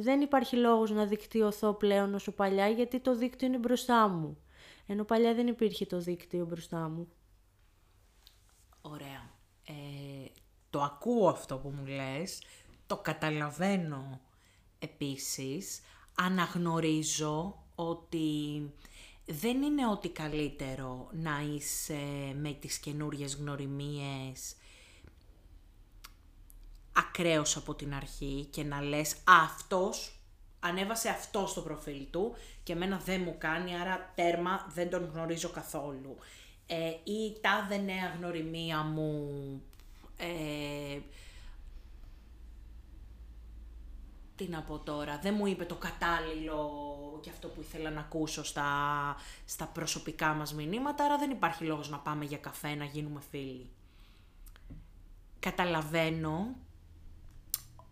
δεν 0.00 0.20
υπάρχει 0.20 0.56
λόγος 0.56 0.90
να 0.90 1.06
δικτυωθώ 1.06 1.72
πλέον 1.74 2.14
όσο 2.14 2.32
παλιά 2.32 2.68
γιατί 2.68 3.00
το 3.00 3.16
δίκτυο 3.16 3.46
είναι 3.46 3.58
μπροστά 3.58 4.08
μου. 4.08 4.36
Ενώ 4.86 5.04
παλιά 5.04 5.34
δεν 5.34 5.46
υπήρχε 5.46 5.86
το 5.86 6.00
δίκτυο 6.00 6.44
μπροστά 6.46 6.88
μου. 6.88 7.08
Ωραία. 8.80 9.30
Ε, 9.64 9.72
το 10.70 10.82
ακούω 10.82 11.28
αυτό 11.28 11.58
που 11.58 11.68
μου 11.68 11.86
λες, 11.86 12.42
το 12.86 12.96
καταλαβαίνω 12.96 14.20
επίσης, 14.78 15.80
αναγνωρίζω 16.14 17.64
ότι 17.74 18.70
δεν 19.26 19.62
είναι 19.62 19.88
ότι 19.88 20.08
καλύτερο 20.08 21.08
να 21.12 21.40
είσαι 21.40 22.32
με 22.36 22.52
τις 22.52 22.78
καινούριες 22.78 23.34
γνωριμίες 23.34 24.54
ακραίος 26.92 27.56
από 27.56 27.74
την 27.74 27.94
αρχή 27.94 28.46
και 28.50 28.62
να 28.62 28.80
λες 28.80 29.12
«Α, 29.14 29.42
αυτός 29.44 30.21
ανέβασε 30.64 31.08
αυτό 31.08 31.46
στο 31.46 31.60
προφίλ 31.60 32.06
του 32.10 32.34
και 32.62 32.72
εμένα 32.72 33.00
δεν 33.04 33.22
μου 33.22 33.34
κάνει, 33.38 33.80
άρα 33.80 34.12
τέρμα 34.14 34.66
δεν 34.74 34.90
τον 34.90 35.10
γνωρίζω 35.12 35.48
καθόλου. 35.48 36.16
Ε, 36.66 36.88
ή 37.04 37.40
τάδε 37.40 37.76
νέα 37.76 38.14
γνωριμία 38.18 38.82
μου 38.82 39.30
ε, 40.16 40.98
τι 44.36 44.48
να 44.48 44.62
πω 44.62 44.78
τώρα, 44.78 45.18
δεν 45.18 45.34
μου 45.34 45.46
είπε 45.46 45.64
το 45.64 45.74
κατάλληλο 45.74 46.70
και 47.22 47.30
αυτό 47.30 47.48
που 47.48 47.60
ήθελα 47.60 47.90
να 47.90 48.00
ακούσω 48.00 48.44
στα, 48.44 48.66
στα 49.44 49.66
προσωπικά 49.66 50.32
μας 50.32 50.54
μηνύματα, 50.54 51.04
άρα 51.04 51.18
δεν 51.18 51.30
υπάρχει 51.30 51.64
λόγος 51.64 51.90
να 51.90 51.98
πάμε 51.98 52.24
για 52.24 52.38
καφέ, 52.38 52.74
να 52.74 52.84
γίνουμε 52.84 53.20
φίλοι. 53.30 53.70
Καταλαβαίνω 55.40 56.56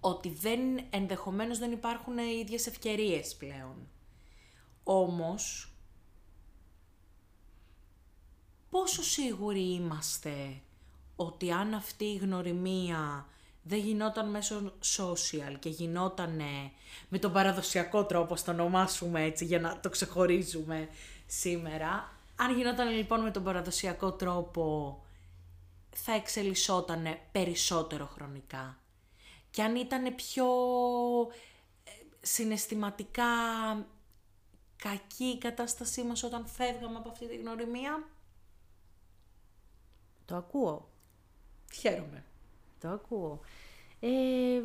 ότι 0.00 0.28
δεν, 0.28 0.60
ενδεχομένως 0.90 1.58
δεν 1.58 1.72
υπάρχουν 1.72 2.18
οι 2.18 2.38
ίδιες 2.40 2.66
ευκαιρίες 2.66 3.34
πλέον. 3.34 3.88
Όμως, 4.84 5.72
πόσο 8.70 9.02
σίγουροι 9.02 9.72
είμαστε 9.72 10.60
ότι 11.16 11.52
αν 11.52 11.74
αυτή 11.74 12.04
η 12.04 12.16
γνωριμία 12.16 13.26
δεν 13.62 13.78
γινόταν 13.78 14.30
μέσω 14.30 14.72
social 14.96 15.56
και 15.58 15.68
γινόταν 15.68 16.40
με 17.08 17.18
τον 17.18 17.32
παραδοσιακό 17.32 18.04
τρόπο, 18.04 18.36
στο 18.36 18.52
ονομάσουμε 18.52 19.22
έτσι 19.22 19.44
για 19.44 19.60
να 19.60 19.80
το 19.80 19.88
ξεχωρίζουμε 19.88 20.88
σήμερα, 21.26 22.12
αν 22.36 22.56
γινόταν 22.56 22.88
λοιπόν 22.88 23.20
με 23.20 23.30
τον 23.30 23.44
παραδοσιακό 23.44 24.12
τρόπο 24.12 24.98
θα 25.90 26.12
εξελισσόταν 26.12 27.18
περισσότερο 27.32 28.06
χρονικά. 28.06 28.78
Και 29.50 29.62
αν 29.62 29.76
ήταν 29.76 30.14
πιο 30.14 30.46
ε, 31.84 31.90
συναισθηματικά 32.20 33.26
κακή 34.76 35.24
η 35.24 35.38
κατάστασή 35.38 36.02
μας 36.02 36.22
όταν 36.22 36.46
φεύγαμε 36.46 36.96
από 36.96 37.08
αυτή 37.08 37.28
τη 37.28 37.36
γνωριμία, 37.36 38.08
Το 40.24 40.36
ακούω. 40.36 40.88
χαίρομαι. 41.72 42.24
Το 42.80 42.88
ακούω. 42.88 43.40
Ε, 44.00 44.62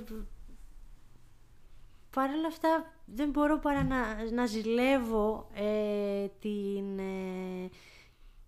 Παρ' 2.15 2.29
όλα 2.29 2.47
αυτά 2.47 2.93
δεν 3.05 3.29
μπορώ 3.29 3.59
παρά 3.59 3.83
να, 3.83 4.31
να 4.31 4.45
ζηλεύω 4.45 5.49
ε, 5.53 6.27
την, 6.39 6.99
ε, 6.99 7.69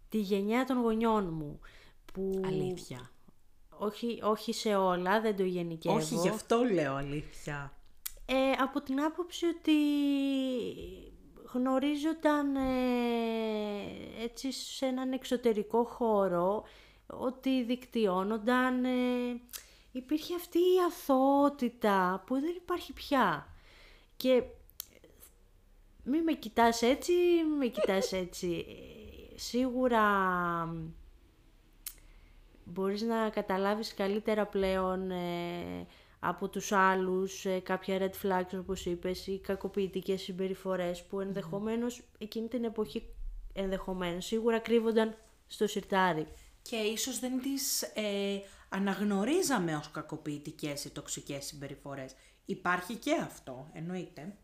τη 0.10 0.18
γενιά 0.18 0.66
των 0.66 0.82
γονιών 0.82 1.34
μου. 1.34 1.60
Που, 2.14 2.42
Αλήθεια. 2.46 3.12
Όχι, 3.80 4.20
όχι 4.24 4.54
σε 4.54 4.76
όλα, 4.76 5.22
δεν 5.22 5.36
το 5.36 5.44
γενικεύω. 5.44 5.96
Όχι, 5.96 6.16
γι' 6.16 6.30
αυτό 6.30 6.64
λέω 6.64 6.96
αλήθεια. 6.96 7.72
Ε, 8.26 8.52
από 8.62 8.82
την 8.82 9.02
άποψη 9.02 9.46
ότι 9.46 9.74
γνωρίζονταν 11.54 12.56
ε, 12.56 12.64
έτσι 14.24 14.52
σε 14.52 14.86
έναν 14.86 15.12
εξωτερικό 15.12 15.84
χώρο, 15.84 16.64
ότι 17.08 17.64
δικτυώνονταν, 17.64 18.86
ε, 18.86 19.42
υπήρχε 19.92 20.36
αυτή 20.36 20.58
η 20.58 20.80
αθωότητα 20.88 22.24
που 22.26 22.34
δεν 22.40 22.54
υπάρχει 22.56 22.94
πια. 22.94 23.48
Και 24.18 24.44
μη 26.04 26.22
με 26.22 26.34
κοιτάς 26.34 26.82
έτσι, 26.82 27.14
μη 27.50 27.56
με 27.58 27.68
κοιτάς 27.68 28.12
έτσι. 28.14 28.66
Ε, 28.70 29.40
Σίγουρα 29.40 30.04
μπορείς 32.78 33.02
να 33.02 33.30
καταλάβεις 33.30 33.94
καλύτερα 33.94 34.46
πλέον 34.46 35.12
ε, 35.12 35.88
από 36.20 36.50
τους 36.50 36.72
άλλους 36.72 37.46
ε, 37.46 37.60
κάποια 37.60 37.98
red 38.00 38.26
flags 38.26 38.60
όπως 38.60 38.86
είπες 38.86 39.28
ή 39.28 39.40
κακοποιητικές 39.40 40.22
συμπεριφορές 40.22 41.04
που 41.04 41.20
ενδεχομένως 41.20 42.02
εκείνη 42.18 42.48
την 42.48 42.64
εποχή 42.64 43.04
ενδεχομένως 43.54 44.26
σίγουρα 44.26 44.60
κρύβονταν 44.60 45.16
στο 45.48 45.68
σιρτάρι. 45.68 46.28
Και 46.62 46.76
ίσως 46.76 47.20
δεν 47.20 47.42
τις 47.42 47.82
ε, 47.82 48.42
αναγνωρίζαμε 48.70 49.76
ως 49.76 49.92
κακοποιητικές 49.92 50.86
ή 50.86 50.90
τοξικές 50.90 51.46
συμπεριφορές. 51.46 52.16
Υπάρχει 52.46 52.96
και 52.96 53.14
αυτό, 53.14 53.70
εννοείται. 53.74 54.36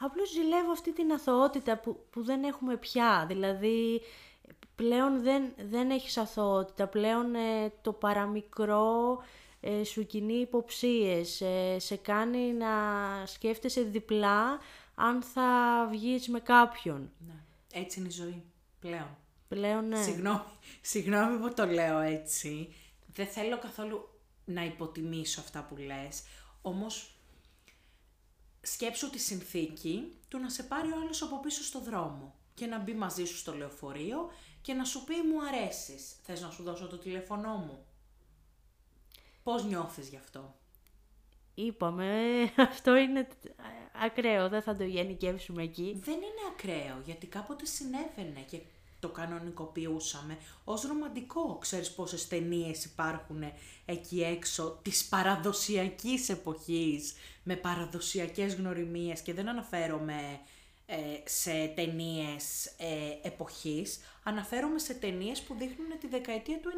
Απλώς 0.00 0.30
ζηλεύω 0.30 0.70
αυτή 0.70 0.92
την 0.92 1.12
αθωότητα 1.12 1.78
που, 1.78 2.06
που 2.10 2.24
δεν 2.24 2.44
έχουμε 2.44 2.76
πια. 2.76 3.24
Δηλαδή, 3.28 4.00
πλέον 4.74 5.22
δεν, 5.22 5.52
δεν 5.68 5.90
έχεις 5.90 6.16
αθωότητα. 6.16 6.86
Πλέον 6.86 7.34
ε, 7.34 7.72
το 7.82 7.92
παραμικρό 7.92 9.22
ε, 9.60 9.84
σου 9.84 10.06
κινεί 10.06 10.34
υποψίες. 10.34 11.40
ε, 11.40 11.78
σε 11.78 11.96
κάνει 11.96 12.52
να 12.52 12.68
σκέφτεσαι 13.26 13.82
διπλά 13.82 14.58
αν 14.94 15.22
θα 15.22 15.50
βγεις 15.90 16.28
με 16.28 16.40
κάποιον. 16.40 17.10
Ναι. 17.26 17.34
Έτσι 17.72 17.98
είναι 17.98 18.08
η 18.08 18.12
ζωή 18.12 18.42
πλέον. 18.80 19.16
Πλέον, 19.48 19.88
ναι. 19.88 20.02
Συγγνώμη, 20.02 20.42
συγγνώμη 20.80 21.38
που 21.38 21.54
το 21.54 21.66
λέω 21.66 21.98
έτσι. 21.98 22.74
Δεν 23.14 23.26
θέλω 23.26 23.58
καθόλου 23.58 24.08
να 24.44 24.64
υποτιμήσω 24.64 25.40
αυτά 25.40 25.62
που 25.62 25.76
λες. 25.76 26.22
Όμως, 26.62 27.18
σκέψου 28.60 29.10
τη 29.10 29.18
συνθήκη 29.18 30.18
του 30.28 30.38
να 30.38 30.48
σε 30.48 30.62
πάρει 30.62 30.88
ο 30.92 30.96
άλλος 31.02 31.22
από 31.22 31.40
πίσω 31.40 31.62
στο 31.62 31.80
δρόμο 31.80 32.37
και 32.58 32.66
να 32.66 32.78
μπει 32.78 32.94
μαζί 32.94 33.24
σου 33.24 33.36
στο 33.36 33.54
λεωφορείο 33.54 34.30
και 34.62 34.72
να 34.72 34.84
σου 34.84 35.04
πει 35.04 35.14
μου 35.14 35.42
αρέσεις. 35.46 36.16
Θες 36.22 36.40
να 36.40 36.50
σου 36.50 36.62
δώσω 36.62 36.86
το 36.86 36.98
τηλέφωνό 36.98 37.56
μου; 37.56 37.84
Πώς 39.42 39.64
νιώθεις 39.64 40.08
γι' 40.08 40.16
αυτό; 40.16 40.54
είπαμε, 41.54 42.12
αυτό 42.70 42.96
είναι 42.96 43.28
ακραίο, 44.04 44.48
δεν 44.48 44.62
θα 44.62 44.76
το 44.76 44.84
γενικεύσουμε 44.84 45.62
εκεί. 45.62 46.00
Δεν 46.04 46.14
είναι 46.14 46.48
ακραίο, 46.52 47.02
γιατί 47.04 47.26
κάποτε 47.26 47.66
συνέβαινε 47.66 48.40
και 48.50 48.60
το 49.00 49.08
κανονικοποιούσαμε 49.08 50.38
ως 50.64 50.82
ρομαντικό. 50.82 51.58
Ξέρεις 51.60 51.92
πόσες 51.94 52.28
ταινίες 52.28 52.84
υπάρχουν 52.84 53.42
εκεί 53.84 54.22
έξω 54.22 54.78
της 54.82 55.04
παραδοσιακής 55.08 56.28
εποχής, 56.28 57.14
με 57.42 57.56
παραδοσιακές 57.56 58.54
γνωριμίες 58.54 59.20
και 59.20 59.34
δεν 59.34 59.48
αναφέρομαι 59.48 60.12
ε, 60.12 60.40
σε 61.24 61.72
ταινίες 61.74 62.66
ε, 62.66 63.28
εποχής, 63.28 64.00
αναφέρομαι 64.22 64.78
σε 64.78 64.94
ταινίες 64.94 65.40
που 65.40 65.54
δείχνουν 65.54 65.98
τη 66.00 66.08
δεκαετία 66.08 66.60
του 66.60 66.70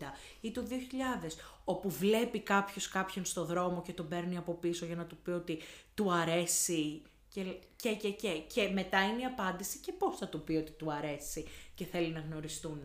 90 0.00 0.04
ή 0.40 0.50
του 0.50 0.66
2000, 0.70 1.30
όπου 1.64 1.90
βλέπει 1.90 2.40
κάποιος 2.40 2.88
κάποιον 2.88 3.24
στο 3.24 3.44
δρόμο 3.44 3.82
και 3.82 3.92
τον 3.92 4.08
παίρνει 4.08 4.36
από 4.36 4.52
πίσω 4.52 4.86
για 4.86 4.96
να 4.96 5.04
του 5.04 5.16
πει 5.16 5.30
ότι 5.30 5.58
του 5.94 6.12
αρέσει 6.12 7.02
και, 7.28 7.42
και, 7.76 7.94
και, 7.94 8.10
και, 8.10 8.28
και 8.28 8.68
μετά 8.68 9.02
είναι 9.02 9.20
η 9.20 9.24
απάντηση 9.24 9.78
και 9.78 9.92
πώς 9.92 10.16
θα 10.16 10.28
του 10.28 10.44
πει 10.44 10.54
ότι 10.54 10.72
του 10.72 10.92
αρέσει 10.92 11.44
και 11.74 11.84
θέλει 11.84 12.12
να 12.12 12.20
γνωριστούν. 12.20 12.80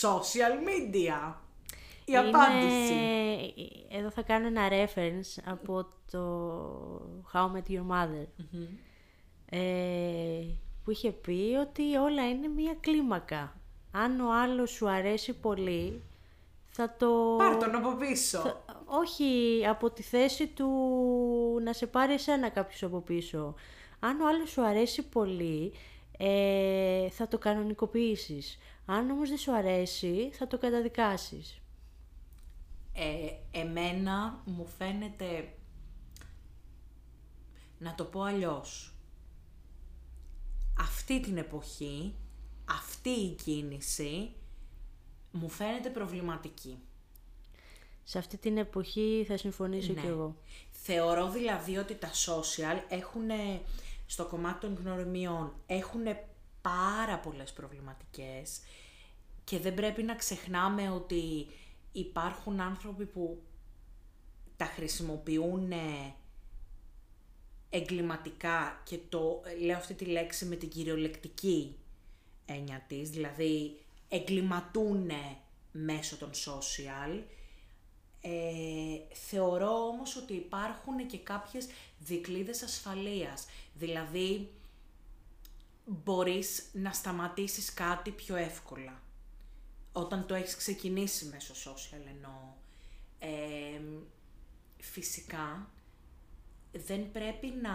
Social 0.00 0.68
media. 0.68 1.34
Η 2.04 2.16
απάντηση. 2.16 2.94
Εδώ 3.90 4.10
θα 4.10 4.22
κάνω 4.22 4.46
ένα 4.46 4.68
reference 4.68 5.42
από 5.44 5.86
το 6.10 7.22
How 7.32 7.46
I 7.46 7.56
Met 7.56 7.72
Your 7.72 7.86
Mother. 7.90 8.26
Ε, 8.36 8.89
που 10.84 10.90
είχε 10.90 11.10
πει 11.10 11.56
ότι 11.60 11.96
όλα 11.96 12.28
είναι 12.28 12.48
μία 12.48 12.76
κλίμακα. 12.80 13.56
Αν 13.90 14.20
ο 14.20 14.32
άλλος 14.32 14.70
σου 14.70 14.88
αρέσει 14.88 15.32
πολύ, 15.32 16.02
θα 16.68 16.94
το... 16.98 17.34
Πάρ' 17.38 17.56
τον 17.56 17.74
από 17.74 17.96
πίσω. 17.96 18.62
Όχι, 18.84 19.62
από 19.68 19.90
τη 19.90 20.02
θέση 20.02 20.46
του 20.46 20.68
να 21.62 21.72
σε 21.72 21.86
πάρει 21.86 22.12
εσένα 22.12 22.48
κάποιος 22.48 22.82
από 22.82 23.00
πίσω. 23.00 23.54
Αν 24.00 24.20
ο 24.20 24.28
άλλος 24.28 24.50
σου 24.50 24.64
αρέσει 24.64 25.02
πολύ, 25.02 25.72
ε, 26.18 27.08
θα 27.10 27.28
το 27.28 27.38
κανονικοποιήσεις. 27.38 28.58
Αν 28.86 29.10
όμως 29.10 29.28
δεν 29.28 29.38
σου 29.38 29.54
αρέσει, 29.54 30.30
θα 30.32 30.46
το 30.46 30.58
καταδικάσεις. 30.58 31.60
Ε, 32.92 33.58
εμένα 33.58 34.42
μου 34.44 34.66
φαίνεται, 34.78 35.52
να 37.78 37.94
το 37.94 38.04
πω 38.04 38.22
αλλιώς, 38.22 38.94
αυτή 41.12 41.22
την 41.22 41.36
εποχή, 41.38 42.14
αυτή 42.64 43.10
η 43.10 43.34
κίνηση, 43.34 44.32
μου 45.32 45.48
φαίνεται 45.48 45.88
προβληματική. 45.88 46.78
Σε 48.04 48.18
αυτή 48.18 48.36
την 48.36 48.56
εποχή 48.56 49.24
θα 49.28 49.36
συμφωνήσω 49.36 49.92
ναι. 49.92 50.00
κι 50.00 50.06
εγώ. 50.06 50.36
Θεωρώ 50.70 51.30
δηλαδή 51.30 51.76
ότι 51.76 51.94
τα 51.94 52.10
social 52.10 52.82
έχουν 52.88 53.28
στο 54.06 54.26
κομμάτι 54.26 54.60
των 54.60 54.78
γνωριμιών 54.84 55.52
έχουν 55.66 56.02
πάρα 56.60 57.18
πολλές 57.18 57.52
προβληματικές 57.52 58.60
και 59.44 59.58
δεν 59.58 59.74
πρέπει 59.74 60.02
να 60.02 60.14
ξεχνάμε 60.14 60.90
ότι 60.90 61.46
υπάρχουν 61.92 62.60
άνθρωποι 62.60 63.06
που 63.06 63.42
τα 64.56 64.64
χρησιμοποιούν 64.64 65.72
εγκληματικά 67.70 68.82
και 68.84 68.98
το 69.08 69.40
λέω 69.60 69.76
αυτή 69.76 69.94
τη 69.94 70.04
λέξη 70.04 70.44
με 70.44 70.56
την 70.56 70.68
κυριολεκτική 70.68 71.76
έννοια 72.46 72.84
της, 72.88 73.10
δηλαδή 73.10 73.78
εγκληματούν 74.08 75.10
μέσω 75.72 76.16
των 76.16 76.30
social. 76.30 77.22
Ε, 78.20 79.14
θεωρώ 79.14 79.86
όμως 79.86 80.16
ότι 80.16 80.32
υπάρχουν 80.32 81.06
και 81.06 81.18
κάποιες 81.18 81.66
δικλείδες 81.98 82.62
ασφαλείας. 82.62 83.46
Δηλαδή, 83.74 84.50
μπορείς 85.84 86.70
να 86.72 86.92
σταματήσεις 86.92 87.74
κάτι 87.74 88.10
πιο 88.10 88.36
εύκολα. 88.36 89.02
Όταν 89.92 90.26
το 90.26 90.34
έχεις 90.34 90.56
ξεκινήσει 90.56 91.24
μέσω 91.24 91.54
social 91.54 92.02
εννοώ. 92.14 92.54
Ε, 93.18 93.80
φυσικά, 94.78 95.70
δεν 96.72 97.10
πρέπει 97.10 97.46
να, 97.62 97.72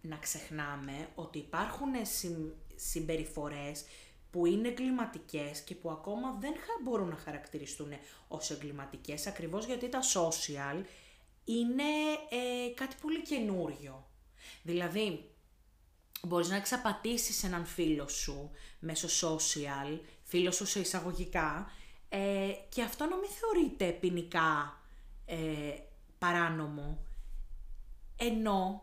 να 0.00 0.16
ξεχνάμε 0.16 1.08
ότι 1.14 1.38
υπάρχουν 1.38 1.90
συμ, 2.02 2.34
συμπεριφορές 2.74 3.84
που 4.30 4.46
είναι 4.46 4.68
εγκληματικές 4.68 5.60
και 5.60 5.74
που 5.74 5.90
ακόμα 5.90 6.36
δεν 6.40 6.52
μπορούν 6.82 7.08
να 7.08 7.16
χαρακτηριστούν 7.16 7.92
ως 8.28 8.50
εγκληματικές, 8.50 9.26
ακριβώς 9.26 9.66
γιατί 9.66 9.88
τα 9.88 10.00
social 10.14 10.84
είναι 11.44 11.82
ε, 12.30 12.72
κάτι 12.74 12.96
πολύ 13.00 13.22
καινούριο. 13.22 14.06
Δηλαδή, 14.62 15.30
μπορείς 16.22 16.48
να 16.48 16.56
εξαπατήσεις 16.56 17.44
έναν 17.44 17.66
φίλο 17.66 18.08
σου 18.08 18.50
μέσω 18.78 19.28
social, 19.28 20.00
φίλο 20.22 20.50
σου 20.50 20.66
σε 20.66 20.80
εισαγωγικά, 20.80 21.70
ε, 22.08 22.52
και 22.68 22.82
αυτό 22.82 23.04
να 23.04 23.16
μην 23.16 23.30
θεωρείται 23.30 23.90
ποινικά 23.90 24.80
ε, 25.24 25.36
παράνομο. 26.18 27.06
Ενώ, 28.16 28.82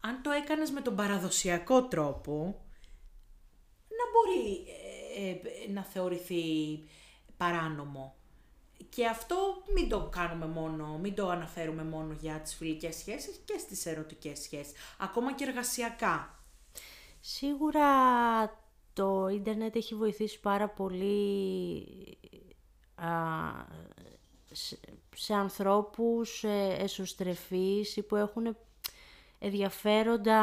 αν 0.00 0.22
το 0.22 0.30
έκανες 0.30 0.70
με 0.70 0.80
τον 0.80 0.96
παραδοσιακό 0.96 1.84
τρόπο, 1.84 2.64
να 3.88 4.04
μπορεί 4.12 4.64
ε, 5.16 5.72
να 5.72 5.84
θεωρηθεί 5.84 6.42
παράνομο. 7.36 8.14
Και 8.88 9.06
αυτό 9.06 9.62
μην 9.74 9.88
το 9.88 10.08
κάνουμε 10.12 10.46
μόνο, 10.46 10.98
μην 10.98 11.14
το 11.14 11.28
αναφέρουμε 11.28 11.84
μόνο 11.84 12.16
για 12.20 12.40
τις 12.40 12.54
φιλικές 12.54 12.96
σχέσεις 12.96 13.40
και 13.44 13.58
στις 13.58 13.86
ερωτικές 13.86 14.38
σχέσεις, 14.38 14.72
ακόμα 14.98 15.34
και 15.34 15.44
εργασιακά. 15.44 16.44
Σίγουρα 17.20 17.88
το 18.92 19.28
ίντερνετ 19.28 19.76
έχει 19.76 19.94
βοηθήσει 19.94 20.40
πάρα 20.40 20.68
πολύ 20.68 21.86
α, 22.94 23.08
σε, 24.50 24.78
σε 25.16 25.34
ανθρώπους 25.34 26.44
ε, 26.44 26.76
εσωστρεφείς 26.78 27.96
ή 27.96 28.02
που 28.02 28.16
έχουν 28.16 28.56
ενδιαφέροντα 29.38 30.42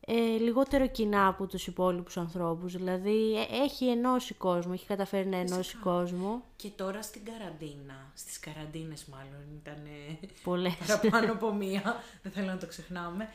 ε, 0.00 0.14
λιγότερο 0.14 0.86
κοινά 0.86 1.26
από 1.26 1.46
τους 1.46 1.66
υπόλοιπους 1.66 2.16
ανθρώπους. 2.16 2.76
Δηλαδή 2.76 3.36
ε, 3.38 3.62
έχει 3.62 3.88
ενώσει 3.88 4.34
κόσμο, 4.34 4.70
έχει 4.74 4.86
καταφέρει 4.86 5.28
να 5.28 5.36
ενώσει 5.36 5.76
κόσμο. 5.76 6.44
Και 6.56 6.68
τώρα 6.68 7.02
στην 7.02 7.24
καραντίνα, 7.24 8.12
στις 8.14 8.38
καραντίνες 8.38 9.04
μάλλον 9.04 9.60
ήταν 9.62 9.82
Πολλές. 10.42 10.74
παραπάνω 10.86 11.32
από 11.32 11.52
μία, 11.52 12.02
δεν 12.22 12.32
θέλω 12.32 12.46
να 12.46 12.58
το 12.58 12.66
ξεχνάμε. 12.66 13.28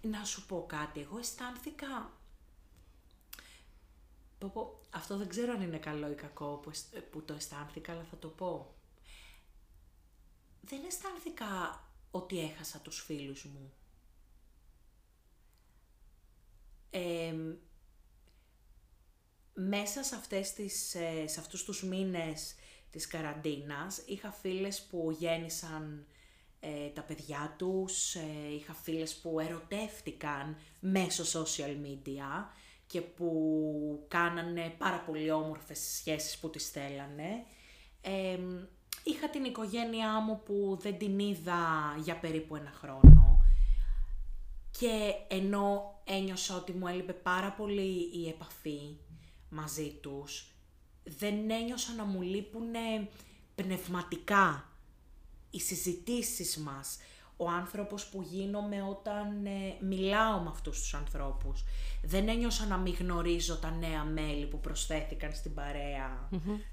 να 0.00 0.24
σου 0.24 0.46
πω 0.46 0.64
κάτι, 0.68 1.00
εγώ 1.00 1.18
αισθάνθηκα... 1.18 2.18
Πω, 4.48 4.80
αυτό 4.90 5.16
δεν 5.16 5.28
ξέρω 5.28 5.52
αν 5.52 5.62
είναι 5.62 5.78
καλό 5.78 6.10
ή 6.10 6.14
κακό 6.14 6.60
που, 6.62 6.70
που 7.10 7.22
το 7.22 7.34
αισθάνθηκα, 7.34 7.92
αλλά 7.92 8.04
θα 8.10 8.16
το 8.16 8.28
πω. 8.28 8.74
Δεν 10.60 10.84
αισθάνθηκα 10.84 11.84
ότι 12.10 12.40
έχασα 12.40 12.78
τους 12.78 13.00
φίλους 13.00 13.44
μου 13.44 13.72
μέσα 19.68 20.02
σε, 20.02 20.14
αυτές 20.14 20.52
τις, 20.52 20.94
ε, 20.94 21.26
σε 21.26 21.40
αυτούς 21.40 21.64
τους 21.64 21.82
μήνες 21.82 22.54
της 22.90 23.06
καραντίνας 23.06 24.02
είχα 24.06 24.30
φίλες 24.30 24.82
που 24.82 25.16
γέννησαν 25.18 26.06
ε, 26.60 26.88
τα 26.88 27.02
παιδιά 27.02 27.54
τους, 27.58 28.14
ε, 28.14 28.52
είχα 28.54 28.74
φίλες 28.74 29.14
που 29.14 29.40
ερωτεύτηκαν 29.40 30.56
μέσω 30.80 31.42
social 31.42 31.76
media 31.84 32.48
και 32.90 33.00
που 33.00 34.04
κάνανε 34.08 34.74
πάρα 34.78 35.00
πολύ 35.00 35.30
όμορφες 35.30 35.78
σχέσεις 35.78 36.38
που 36.38 36.50
τις 36.50 36.68
θέλανε. 36.68 37.44
είχα 39.04 39.28
την 39.30 39.44
οικογένειά 39.44 40.20
μου 40.20 40.42
που 40.44 40.78
δεν 40.80 40.98
την 40.98 41.18
είδα 41.18 41.58
για 42.02 42.18
περίπου 42.18 42.56
ένα 42.56 42.72
χρόνο 42.80 43.44
και 44.70 45.14
ενώ 45.28 45.94
ένιωσα 46.04 46.56
ότι 46.56 46.72
μου 46.72 46.86
έλειπε 46.86 47.12
πάρα 47.12 47.52
πολύ 47.52 48.10
η 48.12 48.28
επαφή 48.28 48.96
μαζί 49.48 49.98
τους, 50.00 50.54
δεν 51.04 51.50
ένιωσα 51.50 51.92
να 51.94 52.04
μου 52.04 52.22
λείπουν 52.22 52.74
πνευματικά 53.54 54.68
οι 55.50 55.60
συζητήσεις 55.60 56.56
μας, 56.56 56.98
ο 57.40 57.48
άνθρωπος 57.48 58.06
που 58.06 58.22
γίνομαι 58.22 58.82
όταν 58.90 59.46
ε, 59.46 59.76
μιλάω 59.80 60.40
με 60.40 60.48
αυτούς 60.48 60.80
τους 60.80 60.94
ανθρώπους. 60.94 61.64
Δεν 62.02 62.28
ένιωσα 62.28 62.66
να 62.66 62.76
μην 62.76 62.94
γνωρίζω 63.00 63.56
τα 63.56 63.70
νέα 63.70 64.04
μέλη 64.04 64.46
που 64.46 64.60
προσθέθηκαν 64.60 65.32
στην 65.32 65.54
παρεα 65.54 66.28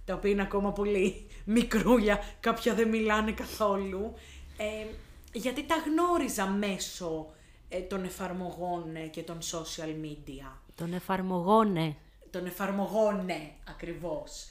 τα 0.06 0.14
οποία 0.14 0.32
είναι 0.32 0.42
ακόμα 0.42 0.72
πολύ 0.72 1.28
μικρούλια, 1.46 2.20
κάποια 2.40 2.74
δεν 2.74 2.90
μιλάνε 2.90 3.32
καθόλου. 3.32 4.14
Ε, 4.58 4.86
γιατί 5.34 5.66
τα 5.66 5.76
γνώριζα 5.76 6.48
μέσω 6.48 7.28
ε, 7.70 7.80
των 7.80 8.04
εφαρμογών 8.04 8.96
ε, 8.96 9.08
και 9.08 9.24
των 9.24 9.38
social 9.42 10.06
media. 10.06 10.52
Των 10.76 10.94
εφαρμογών, 10.94 11.72
ναι. 11.72 11.96
Των 12.30 12.46
εφαρμογών, 12.46 13.26
ναι, 13.26 13.52
ακριβώς. 13.70 14.50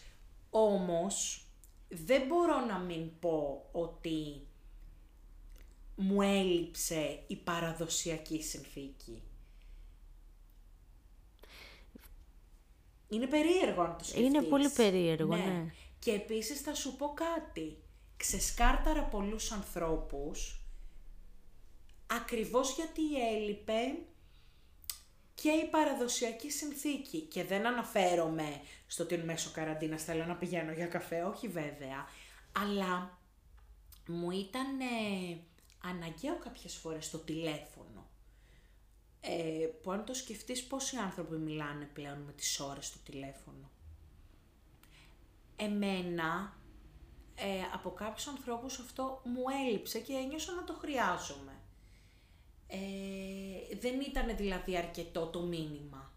Όμως, 0.51 1.45
δεν 1.89 2.23
μπορώ 2.29 2.65
να 2.65 2.79
μην 2.79 3.19
πω 3.21 3.69
ότι 3.73 4.47
μου 5.97 6.23
έλειψε 6.23 7.25
η 7.27 7.37
παραδοσιακή 7.37 8.43
συνθήκη. 8.43 9.23
Είναι 13.09 13.27
περίεργο 13.27 13.83
αν 13.83 13.97
το 13.99 14.05
σκεφτείς. 14.05 14.27
Είναι 14.27 14.43
πολύ 14.43 14.69
περίεργο, 14.69 15.37
ναι. 15.37 15.73
Και 15.99 16.11
επίσης 16.13 16.61
θα 16.61 16.75
σου 16.75 16.97
πω 16.97 17.15
κάτι. 17.15 17.77
Ξεσκάρταρα 18.17 19.03
πολλούς 19.03 19.53
ανθρώπους 19.53 20.61
ακριβώς 22.07 22.75
γιατί 22.75 23.03
έλειπε 23.35 23.99
και 25.35 25.51
η 25.51 25.69
παραδοσιακή 25.71 26.51
συνθήκη. 26.51 27.21
Και 27.21 27.45
δεν 27.45 27.67
αναφέρομαι 27.67 28.61
στο 28.87 29.03
ότι 29.03 29.17
μέσω 29.17 29.51
καραντίνας 29.51 30.05
θέλω 30.05 30.25
να 30.25 30.35
πηγαίνω 30.35 30.73
για 30.73 30.87
καφέ, 30.87 31.23
όχι 31.23 31.49
βέβαια. 31.49 32.07
Αλλά 32.53 33.19
μου 34.07 34.31
ήταν 34.31 34.81
ε, 34.81 35.37
αναγκαίο 35.83 36.39
κάποιες 36.39 36.75
φορές 36.75 37.11
το 37.11 37.19
τηλέφωνο. 37.19 38.07
Ε, 39.21 39.67
που 39.83 39.91
αν 39.91 40.05
το 40.05 40.15
σκεφτείς 40.15 40.65
πόσοι 40.67 40.97
άνθρωποι 40.97 41.37
μιλάνε 41.37 41.85
πλέον 41.85 42.19
με 42.19 42.33
τις 42.33 42.61
ώρες 42.61 42.87
στο 42.87 42.99
τηλέφωνο; 42.99 43.71
Εμένα, 45.57 46.57
ε, 47.35 47.63
από 47.75 47.91
κάποιους 47.91 48.27
ανθρώπους 48.27 48.79
αυτό 48.79 49.21
μου 49.25 49.43
έλειψε 49.67 49.99
και 49.99 50.13
ένιωσα 50.13 50.53
να 50.53 50.65
το 50.65 50.73
χρειάζομαι. 50.73 51.53
Ε, 52.67 53.77
δεν 53.81 54.01
ήταν 54.01 54.37
δηλαδή 54.37 54.77
αρκετό 54.77 55.27
το 55.27 55.41
μήνυμα. 55.41 56.13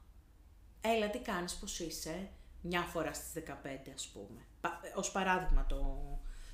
Έλα, 0.81 1.09
τι 1.09 1.19
κάνεις, 1.19 1.55
πώς 1.55 1.79
είσαι, 1.79 2.29
μια 2.61 2.81
φορά 2.81 3.13
στις 3.13 3.31
15 3.33 3.91
ας 3.93 4.07
πούμε. 4.07 4.45
Ως 4.95 5.11
παράδειγμα 5.11 5.65
το, 5.65 5.97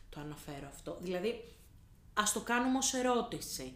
το 0.10 0.20
αναφέρω 0.20 0.68
αυτό. 0.68 0.98
Δηλαδή, 1.02 1.56
ας 2.18 2.32
το 2.34 2.40
κάνουμε 2.40 2.78
ως 2.78 2.94
ερώτηση. 2.94 3.74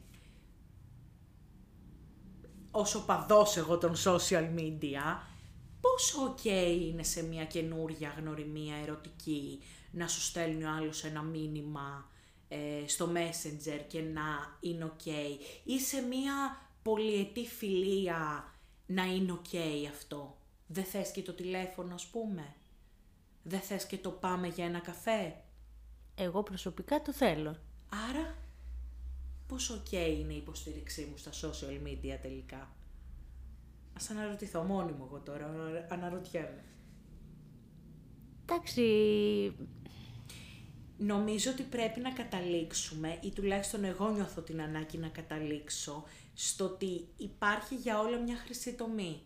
Όσο 2.71 3.05
παδός 3.05 3.57
εγώ 3.57 3.77
των 3.77 3.93
social 3.95 4.55
media, 4.57 5.17
πόσο 5.81 6.35
ok 6.35 6.45
είναι 6.81 7.03
σε 7.03 7.23
μια 7.23 7.45
καινούρια 7.45 8.13
γνωριμία 8.17 8.75
ερωτική 8.75 9.59
να 9.91 10.07
σου 10.07 10.21
στέλνει 10.21 10.63
ο 10.63 10.69
άλλος 10.69 11.03
ένα 11.03 11.21
μήνυμα 11.21 12.09
ε, 12.47 12.83
στο 12.87 13.11
Messenger 13.13 13.79
και 13.87 14.01
να 14.01 14.57
είναι 14.59 14.91
ok; 14.97 15.09
Ή 15.63 15.79
σε 15.79 16.01
μία 16.01 16.61
πολυετή 16.81 17.45
φιλία 17.45 18.53
να 18.85 19.03
είναι 19.03 19.39
ok 19.43 19.57
αυτό; 19.89 20.37
Δεν 20.67 20.83
θες 20.83 21.11
και 21.11 21.21
το 21.21 21.33
τηλέφωνο 21.33 21.93
ας 21.93 22.05
πούμε; 22.05 22.55
Δεν 23.43 23.59
θες 23.59 23.85
και 23.85 23.97
το 23.97 24.11
πάμε 24.11 24.47
για 24.47 24.65
ένα 24.65 24.79
καφέ; 24.79 25.41
Εγώ 26.15 26.43
προσωπικά 26.43 27.01
το 27.01 27.13
θέλω. 27.13 27.55
Άρα, 27.89 28.35
πόσο 29.47 29.81
ok 29.85 29.91
είναι 29.93 30.33
η 30.33 30.37
υποστήριξή 30.37 31.07
μου 31.11 31.17
στα 31.17 31.31
social 31.31 31.87
media 31.87 32.17
τελικά; 32.21 32.69
Ας 33.93 34.09
αναρωτηθώ 34.09 34.63
μόνη 34.63 34.91
μου 34.91 35.07
εγώ 35.09 35.19
τώρα, 35.19 35.51
αναρωτιέμαι. 35.89 36.63
Εντάξει, 38.45 38.83
νομίζω 40.97 41.51
ότι 41.51 41.63
πρέπει 41.63 41.99
να 41.99 42.11
καταλήξουμε, 42.11 43.19
ή 43.21 43.29
τουλάχιστον 43.31 43.83
εγώ 43.83 44.09
νιώθω 44.09 44.41
την 44.41 44.61
ανάγκη 44.61 44.97
να 44.97 45.07
καταλήξω, 45.07 46.03
στο 46.33 46.65
ότι 46.65 47.07
υπάρχει 47.17 47.75
για 47.75 47.99
όλα 47.99 48.17
μια 48.17 48.35
χρυσή 48.35 48.73
τομή. 48.73 49.21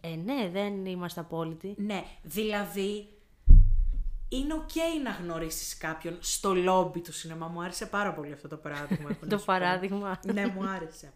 Ε, 0.00 0.14
ναι, 0.16 0.48
δεν 0.52 0.86
είμαστε 0.86 1.20
απόλυτοι. 1.20 1.74
Ναι, 1.78 2.04
δηλαδή 2.22 3.08
είναι 4.36 4.54
οκ 4.54 4.70
να 5.02 5.10
γνωρίσεις 5.10 5.76
κάποιον 5.76 6.18
στο 6.20 6.54
λόμπι 6.54 7.00
του 7.00 7.12
σινεμά. 7.12 7.46
Μου 7.46 7.62
άρεσε 7.62 7.86
πάρα 7.86 8.12
πολύ 8.14 8.32
αυτό 8.32 8.48
το 8.48 8.56
παράδειγμα. 8.56 9.16
το 9.28 9.38
παράδειγμα. 9.38 10.20
ναι, 10.32 10.46
μου 10.46 10.68
άρεσε. 10.68 11.12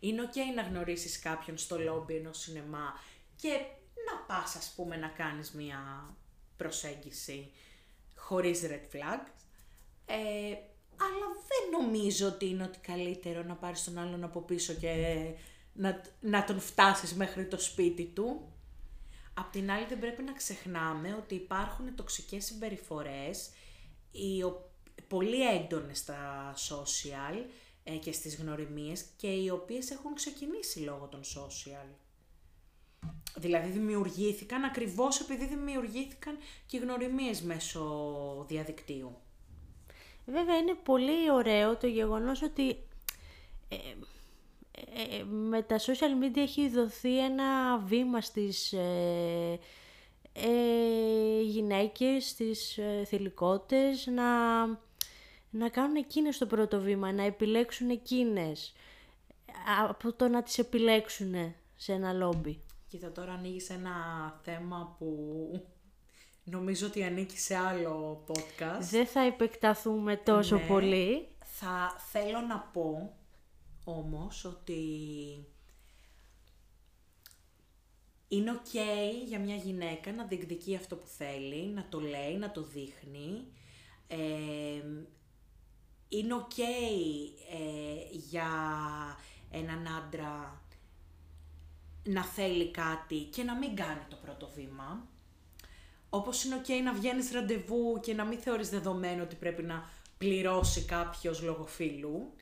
Είναι 0.00 0.22
οκ 0.22 0.54
να 0.54 0.62
γνωρίσεις 0.62 1.18
κάποιον 1.18 1.58
στο 1.58 1.78
λόμπι 1.78 2.14
ενός 2.14 2.38
σινεμά 2.38 3.00
και 3.36 3.48
να 4.06 4.18
πας 4.26 4.56
ας 4.56 4.72
πούμε 4.76 4.96
να 4.96 5.08
κάνεις 5.08 5.52
μια 5.52 6.10
προσέγγιση 6.56 7.52
χωρίς 8.16 8.62
red 8.62 8.96
flags. 8.96 9.30
Ε, 10.06 10.56
αλλά 10.98 11.26
δεν 11.48 11.80
νομίζω 11.80 12.26
ότι 12.26 12.48
είναι 12.48 12.62
ότι 12.62 12.78
καλύτερο 12.78 13.42
να 13.42 13.54
πάρεις 13.54 13.84
τον 13.84 13.98
άλλον 13.98 14.24
από 14.24 14.40
πίσω 14.40 14.72
και 14.72 15.16
να, 15.72 16.00
να 16.20 16.44
τον 16.44 16.60
φτάσεις 16.60 17.14
μέχρι 17.14 17.46
το 17.46 17.58
σπίτι 17.58 18.04
του. 18.04 18.50
Απ' 19.38 19.50
την 19.52 19.70
άλλη 19.70 19.86
δεν 19.86 19.98
πρέπει 19.98 20.22
να 20.22 20.32
ξεχνάμε 20.32 21.14
ότι 21.18 21.34
υπάρχουν 21.34 21.94
τοξικές 21.94 22.44
συμπεριφορές 22.44 23.50
οι, 24.12 24.44
πολύ 25.08 25.48
έντονες 25.56 25.98
στα 25.98 26.54
social 26.68 27.44
ε, 27.84 27.96
και 27.96 28.12
στις 28.12 28.36
γνωριμίες 28.36 29.04
και 29.16 29.26
οι 29.26 29.50
οποίες 29.50 29.90
έχουν 29.90 30.14
ξεκινήσει 30.14 30.78
λόγω 30.78 31.06
των 31.06 31.20
social. 31.20 31.86
Δηλαδή 33.36 33.70
δημιουργήθηκαν 33.70 34.64
ακριβώς 34.64 35.20
επειδή 35.20 35.46
δημιουργήθηκαν 35.46 36.38
και 36.66 36.76
οι 36.76 36.80
γνωριμίες 36.80 37.42
μέσω 37.42 38.44
διαδικτύου. 38.48 39.16
Βέβαια 40.26 40.56
είναι 40.56 40.74
πολύ 40.74 41.30
ωραίο 41.30 41.76
το 41.76 41.86
γεγονός 41.86 42.42
ότι 42.42 42.68
ε, 43.68 43.76
ε, 44.76 45.22
με 45.24 45.62
τα 45.62 45.78
social 45.78 46.24
media 46.24 46.36
έχει 46.36 46.68
δοθεί 46.68 47.24
ένα 47.24 47.78
βήμα 47.78 48.20
στις 48.20 48.72
ε, 48.72 49.58
ε, 50.32 51.40
γυναίκες, 51.42 52.28
στις 52.28 52.78
ε, 52.78 53.04
θηλυκότητες 53.06 54.06
να, 54.06 54.66
να 55.50 55.68
κάνουν 55.68 55.96
εκείνες 55.96 56.38
το 56.38 56.46
πρώτο 56.46 56.80
βήμα, 56.80 57.12
να 57.12 57.22
επιλέξουν 57.22 57.90
εκείνες 57.90 58.72
από 59.88 60.12
το 60.12 60.28
να 60.28 60.42
τις 60.42 60.58
επιλέξουν 60.58 61.54
σε 61.76 61.92
ένα 61.92 62.12
λόμπι. 62.12 62.60
Κοίτα, 62.88 63.12
τώρα 63.12 63.32
ανοίγεις 63.32 63.70
ένα 63.70 63.92
θέμα 64.42 64.96
που 64.98 65.08
νομίζω 66.44 66.86
ότι 66.86 67.02
ανήκει 67.02 67.38
σε 67.38 67.56
άλλο 67.56 68.24
podcast. 68.28 68.80
Δεν 68.80 69.06
θα 69.06 69.20
επεκταθούμε 69.20 70.16
τόσο 70.16 70.56
ναι. 70.56 70.66
πολύ. 70.66 71.28
Θα 71.44 71.96
θέλω 72.10 72.40
να 72.40 72.58
πω 72.58 73.16
όμως 73.88 74.44
ότι 74.44 74.80
είναι 78.28 78.60
ok 78.64 78.78
για 79.26 79.38
μια 79.38 79.54
γυναίκα 79.54 80.12
να 80.12 80.24
διεκδικεί 80.24 80.76
αυτό 80.76 80.96
που 80.96 81.06
θέλει, 81.06 81.66
να 81.66 81.86
το 81.88 82.00
λέει, 82.00 82.36
να 82.36 82.50
το 82.50 82.62
δείχνει. 82.62 83.46
είναι 86.08 86.34
ok 86.34 86.58
ε, 87.50 88.16
για 88.30 88.48
έναν 89.50 89.86
άντρα 89.86 90.60
να 92.02 92.24
θέλει 92.24 92.70
κάτι 92.70 93.16
και 93.16 93.42
να 93.42 93.56
μην 93.56 93.76
κάνει 93.76 94.02
το 94.08 94.16
πρώτο 94.16 94.50
βήμα. 94.54 95.06
Όπως 96.10 96.44
είναι 96.44 96.60
ok 96.64 96.82
να 96.84 96.92
βγαίνεις 96.92 97.30
ραντεβού 97.32 98.00
και 98.02 98.14
να 98.14 98.24
μην 98.24 98.38
θεωρείς 98.38 98.68
δεδομένο 98.68 99.22
ότι 99.22 99.34
πρέπει 99.34 99.62
να 99.62 99.90
πληρώσει 100.18 100.84
κάποιος 100.84 101.42
λογοφίλου. 101.42 102.32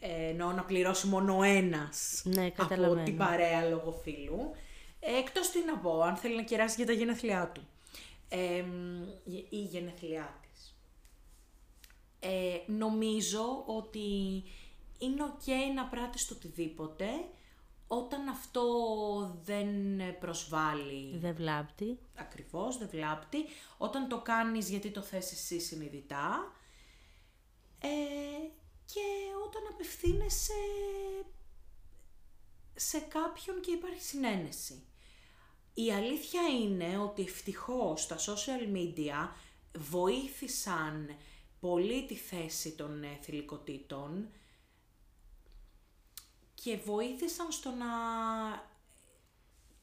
Ε, 0.00 0.28
εννοώ 0.28 0.52
να 0.52 0.64
πληρώσει 0.64 1.06
μόνο 1.06 1.42
ένας 1.42 2.22
ναι, 2.24 2.52
από 2.56 3.02
την 3.04 3.16
παρέα 3.16 3.68
λογοφίλου. 3.68 4.50
Ε, 5.00 5.18
εκτός 5.18 5.50
τι 5.50 5.64
να 5.64 5.78
πω, 5.78 6.00
αν 6.00 6.16
θέλει 6.16 6.36
να 6.36 6.42
κεράσει 6.42 6.74
για 6.76 6.86
τα 6.86 6.92
γενέθλιά 6.92 7.50
του. 7.54 7.68
Ε, 8.28 8.64
ή 9.48 9.58
γενέθλιά 9.58 10.40
της. 10.42 10.76
Ε, 12.20 12.58
νομίζω 12.66 13.64
ότι 13.66 13.98
είναι 14.98 15.22
ok 15.22 15.50
να 15.74 15.84
πράττεις 15.84 16.26
το 16.26 16.34
οτιδήποτε 16.34 17.06
όταν 17.86 18.28
αυτό 18.28 18.64
δεν 19.44 19.68
προσβάλλει... 20.18 21.18
Δεν 21.18 21.34
βλάπτει. 21.34 21.98
Ακριβώς, 22.14 22.78
δεν 22.78 22.88
βλάπτει. 22.88 23.38
Όταν 23.78 24.08
το 24.08 24.20
κάνεις 24.20 24.68
γιατί 24.68 24.90
το 24.90 25.00
θες 25.00 25.32
εσύ 25.32 25.60
συνειδητά. 25.60 26.52
Ε, 27.80 27.88
και 28.92 29.34
όταν 29.46 29.62
απευθύνεσαι 29.72 30.52
σε 32.74 32.98
κάποιον 32.98 33.60
και 33.60 33.70
υπάρχει 33.70 34.02
συνένεση. 34.02 34.82
Η 35.74 35.92
αλήθεια 35.92 36.42
είναι 36.48 36.98
ότι 36.98 37.22
ευτυχώς 37.22 38.06
τα 38.06 38.16
social 38.16 38.76
media 38.76 39.28
βοήθησαν 39.78 41.16
πολύ 41.60 42.06
τη 42.06 42.14
θέση 42.14 42.72
των 42.72 43.04
θηλυκοτήτων 43.22 44.28
και 46.54 46.76
βοήθησαν 46.76 47.52
στο 47.52 47.70
να 47.70 47.86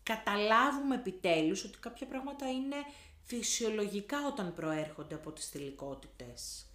καταλάβουμε 0.04 0.96
επιτέλους 0.96 1.64
ότι 1.64 1.78
κάποια 1.78 2.08
πράγματα 2.08 2.50
είναι 2.52 2.76
φυσιολογικά 3.24 4.28
όταν 4.28 4.54
προέρχονται 4.54 5.16
από 5.16 5.32
τις 5.32 5.50
θηλυκότητες. 5.50 6.66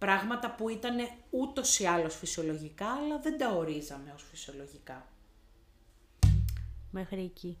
Πράγματα 0.00 0.54
που 0.54 0.68
ήταν 0.68 0.96
ούτως 1.30 1.78
ή 1.78 1.84
άλλως 1.86 2.16
φυσιολογικά, 2.16 2.90
αλλά 2.92 3.18
δεν 3.18 3.38
τα 3.38 3.52
ορίζαμε 3.52 4.12
ως 4.14 4.22
φυσιολογικά. 4.30 5.06
Μέχρι 6.90 7.22
εκεί. 7.24 7.58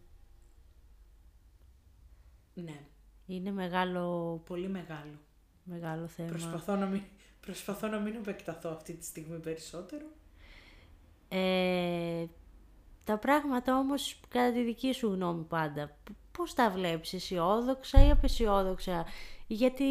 Ναι. 2.54 2.80
Είναι 3.26 3.50
μεγάλο, 3.50 4.34
Πολύ 4.46 4.68
μεγάλο. 4.68 5.18
μεγάλο 5.64 6.06
θέμα. 6.06 6.28
Προσπαθώ 6.28 6.76
να, 6.76 6.86
μην, 6.86 7.02
προσπαθώ 7.40 7.86
να 7.88 7.98
μην 7.98 8.14
επεκταθώ 8.14 8.70
αυτή 8.70 8.92
τη 8.92 9.04
στιγμή 9.04 9.38
περισσότερο. 9.38 10.06
Ε, 11.28 12.26
τα 13.04 13.18
πράγματα 13.18 13.78
όμως, 13.78 14.20
κατά 14.28 14.52
τη 14.52 14.62
δική 14.62 14.92
σου 14.92 15.12
γνώμη 15.12 15.42
πάντα, 15.44 15.86
π- 16.04 16.36
πώς 16.36 16.54
τα 16.54 16.70
βλέπεις, 16.70 17.12
αισιόδοξα 17.12 18.06
ή 18.06 18.10
απεσιόδοξα; 18.10 19.04
Γιατί 19.52 19.84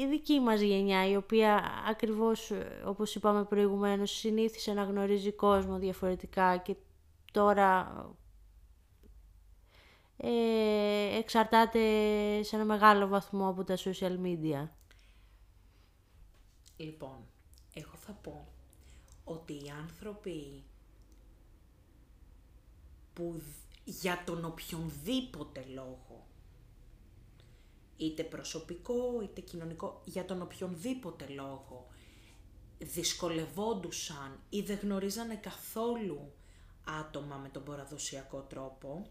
η 0.00 0.06
δική 0.08 0.40
μας 0.40 0.60
γενιά, 0.60 1.08
η 1.08 1.16
οποία 1.16 1.64
ακριβώς, 1.88 2.50
ε, 2.50 2.82
όπως 2.86 3.14
είπαμε 3.14 3.44
προηγουμένως, 3.44 4.10
συνήθισε 4.10 4.72
να 4.72 4.82
γνωρίζει 4.82 5.32
κόσμο 5.32 5.78
διαφορετικά 5.78 6.56
και 6.56 6.76
τώρα 7.32 7.92
ε, 10.16 11.16
εξαρτάται 11.18 11.80
σε 12.42 12.56
ένα 12.56 12.64
μεγάλο 12.64 13.06
βαθμό 13.06 13.48
από 13.48 13.64
τα 13.64 13.76
social 13.76 14.18
media. 14.22 14.68
Λοιπόν, 16.76 17.16
εγώ 17.74 17.94
θα 17.94 18.12
πω 18.12 18.46
ότι 19.24 19.52
οι 19.52 19.72
άνθρωποι 19.82 20.62
που 23.12 23.34
δ- 23.36 23.88
για 23.88 24.22
τον 24.26 24.44
οποιονδήποτε 24.44 25.64
λόγο, 25.74 26.26
είτε 27.96 28.22
προσωπικό 28.24 29.20
είτε 29.22 29.40
κοινωνικό, 29.40 30.00
για 30.04 30.24
τον 30.24 30.42
οποιονδήποτε 30.42 31.26
λόγο, 31.28 31.86
δυσκολευόντουσαν 32.78 34.40
ή 34.48 34.60
δεν 34.60 34.78
γνωρίζανε 34.82 35.34
καθόλου 35.36 36.32
άτομα 37.00 37.36
με 37.36 37.48
τον 37.48 37.64
παραδοσιακό 37.64 38.40
τρόπο, 38.40 39.06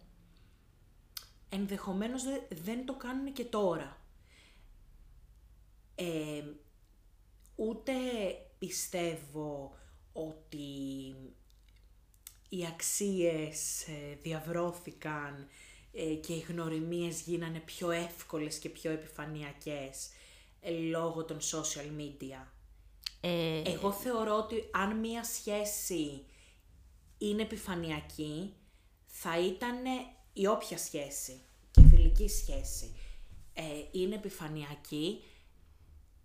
ενδεχομένως 1.50 2.24
δε- 2.24 2.56
δεν 2.63 2.86
το 2.86 2.95
κάνουν 2.95 3.34
και 3.34 3.45
τώρα. 3.45 3.98
Ε, 5.95 6.43
ούτε 7.56 7.93
πιστεύω 8.58 9.76
ότι 10.13 10.65
οι 12.50 12.65
αξίες 12.65 13.88
ε, 13.88 14.15
διαβρώθηκαν 14.21 15.34
ε, 15.41 15.45
και 16.21 16.34
οι 16.34 16.45
γνωριμίες 16.49 17.21
γίνανε 17.21 17.60
πιο 17.60 17.91
εύκολες 17.91 18.58
και 18.58 18.69
πιο 18.69 18.91
επιφανειακές 18.91 20.10
ε, 20.62 20.71
λόγω 20.71 21.25
των 21.25 21.38
social 21.39 21.99
media. 22.01 22.47
Ε, 23.21 23.62
Εγώ 23.65 23.91
θεωρώ 23.91 24.38
ότι 24.38 24.69
αν 24.71 24.99
μία 24.99 25.23
σχέση 25.23 26.25
είναι 27.17 27.41
επιφανειακή, 27.41 28.53
θα 29.05 29.39
ήταν 29.39 29.75
η 30.34 30.47
όποια 30.47 30.77
σχέση 30.77 31.41
και 31.71 31.81
φιλική 31.89 32.27
σχέση 32.27 32.95
ε, 33.53 33.63
είναι 33.91 34.15
επιφανειακή, 34.15 35.23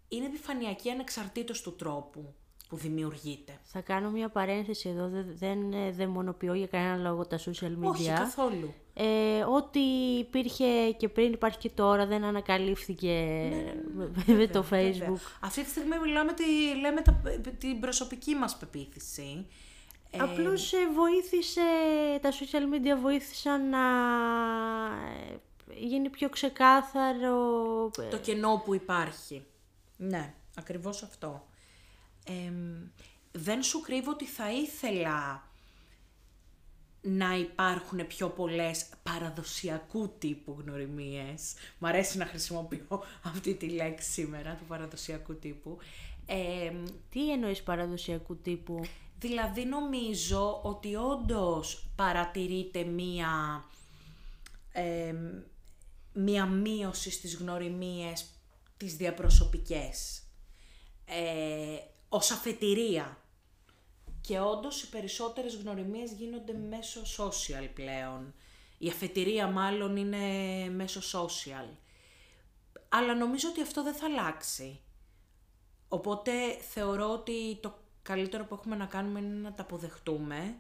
είναι 0.09 0.27
επιφανειακή 0.27 0.91
ανεξαρτήτως 0.91 1.63
του 1.63 1.77
τρόπου 1.77 2.35
που 2.69 2.77
δημιουργείται. 2.77 3.59
Θα 3.63 3.81
κάνω 3.81 4.11
μια 4.11 4.29
παρένθεση 4.29 4.89
εδώ, 4.89 5.09
δεν, 5.09 5.37
δεν 5.37 5.73
ε, 5.73 5.91
δαιμονοποιώ 5.91 6.55
για 6.55 6.67
κανένα 6.67 7.11
λόγο 7.11 7.27
τα 7.27 7.39
social 7.39 7.85
media. 7.85 7.91
Όχι 7.91 8.07
καθόλου. 8.07 8.75
Ε, 8.95 9.43
ό,τι 9.43 9.81
υπήρχε 10.19 10.91
και 10.97 11.09
πριν 11.09 11.33
υπάρχει 11.33 11.59
και 11.59 11.71
τώρα 11.71 12.07
δεν 12.07 12.25
ανακαλύφθηκε 12.25 13.49
με, 13.95 14.11
με 14.27 14.47
το 14.47 14.63
Βέβαια. 14.63 15.09
facebook. 15.09 15.21
Αυτή 15.41 15.63
τη 15.65 15.71
στιγμή 15.71 15.99
μιλάμε 15.99 16.33
τη, 16.33 16.45
λέμε 16.81 17.01
τα, 17.01 17.21
την 17.59 17.81
προσωπική 17.81 18.35
μας 18.35 18.57
πεποίθηση. 18.57 19.47
Ε, 20.11 20.19
Απλώς 20.19 20.73
ε, 20.73 20.77
βοήθησε, 20.95 21.61
τα 22.21 22.31
social 22.31 22.75
media 22.75 23.01
βοήθησαν 23.01 23.69
να 23.69 23.79
ε, 25.29 25.39
γίνει 25.75 26.09
πιο 26.09 26.29
ξεκάθαρο. 26.29 27.91
ε, 27.99 28.09
το 28.09 28.19
κενό 28.19 28.63
που 28.65 28.75
υπάρχει. 28.75 29.47
Ναι, 29.97 30.35
ακριβώς 30.57 31.03
αυτό. 31.03 31.47
Εμ, 32.25 32.89
δεν 33.33 33.63
σου 33.63 33.81
κρύβω 33.81 34.11
ότι 34.11 34.25
θα 34.27 34.53
ήθελα 34.53 35.50
να 37.03 37.37
υπάρχουν 37.37 38.07
πιο 38.07 38.29
πολλές 38.29 38.87
παραδοσιακού 39.03 40.15
τύπου 40.19 40.57
γνωριμίες. 40.61 41.55
Μ' 41.79 41.87
αρέσει 41.87 42.19
να 42.19 42.27
χρησιμοποιώ 42.27 43.03
αυτή 43.23 43.55
τη 43.55 43.69
λέξη 43.69 44.11
σήμερα, 44.11 44.55
του 44.55 44.65
παραδοσιακού 44.65 45.39
τύπου. 45.39 45.79
Εμ, 46.27 46.85
Τι 47.11 47.33
εννοείς 47.33 47.63
παραδοσιακού 47.63 48.37
τύπου; 48.37 48.81
Δηλαδή 49.19 49.65
νομίζω 49.65 50.61
ότι 50.63 50.95
όντως 50.95 51.89
παρατηρείται 51.97 52.85
μία, 52.85 53.65
εμ, 54.73 55.17
μία 56.13 56.47
μείωση 56.47 57.11
στις 57.11 57.37
γνωριμίες 57.37 58.25
τις 58.77 58.97
διαπροσωπικές. 58.97 60.23
Ε, 61.05 61.77
ως 62.09 62.31
αφετηρία. 62.31 63.20
Και 64.21 64.41
όντως 64.41 64.83
οι 64.83 64.89
περισσότερες 64.89 65.55
γνωριμίες 65.55 66.13
γίνονται 66.13 66.53
μέσω 66.53 67.01
social 67.17 67.69
πλέον. 67.75 68.35
Η 68.79 68.89
αφετηρία 68.89 69.47
μάλλον 69.47 69.97
είναι 69.97 70.19
μέσω 70.69 71.01
social. 71.01 71.69
Αλλά 72.89 73.15
νομίζω 73.15 73.49
ότι 73.49 73.63
αυτό 73.63 73.83
δεν 73.83 73.95
θα 73.95 74.07
αλλάξει. 74.07 74.81
Οπότε 75.89 76.33
θεωρώ 76.71 77.13
ότι 77.13 77.59
το 77.61 77.79
καλύτερο 78.03 78.45
που 78.45 78.55
έχουμε 78.55 78.77
να 78.77 78.87
κάνουμε 78.87 79.21
είναι 79.21 79.35
να 79.35 79.53
τα 79.53 79.63
αποδεχτούμε, 79.63 80.59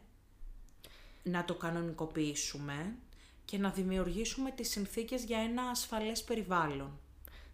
να 1.22 1.44
το 1.44 1.54
κανονικοποιήσουμε 1.54 2.96
και 3.44 3.58
να 3.58 3.70
δημιουργήσουμε 3.70 4.50
τις 4.50 4.70
συνθήκες 4.70 5.24
για 5.24 5.38
ένα 5.38 5.62
ασφαλές 5.62 6.24
περιβάλλον. 6.24 6.98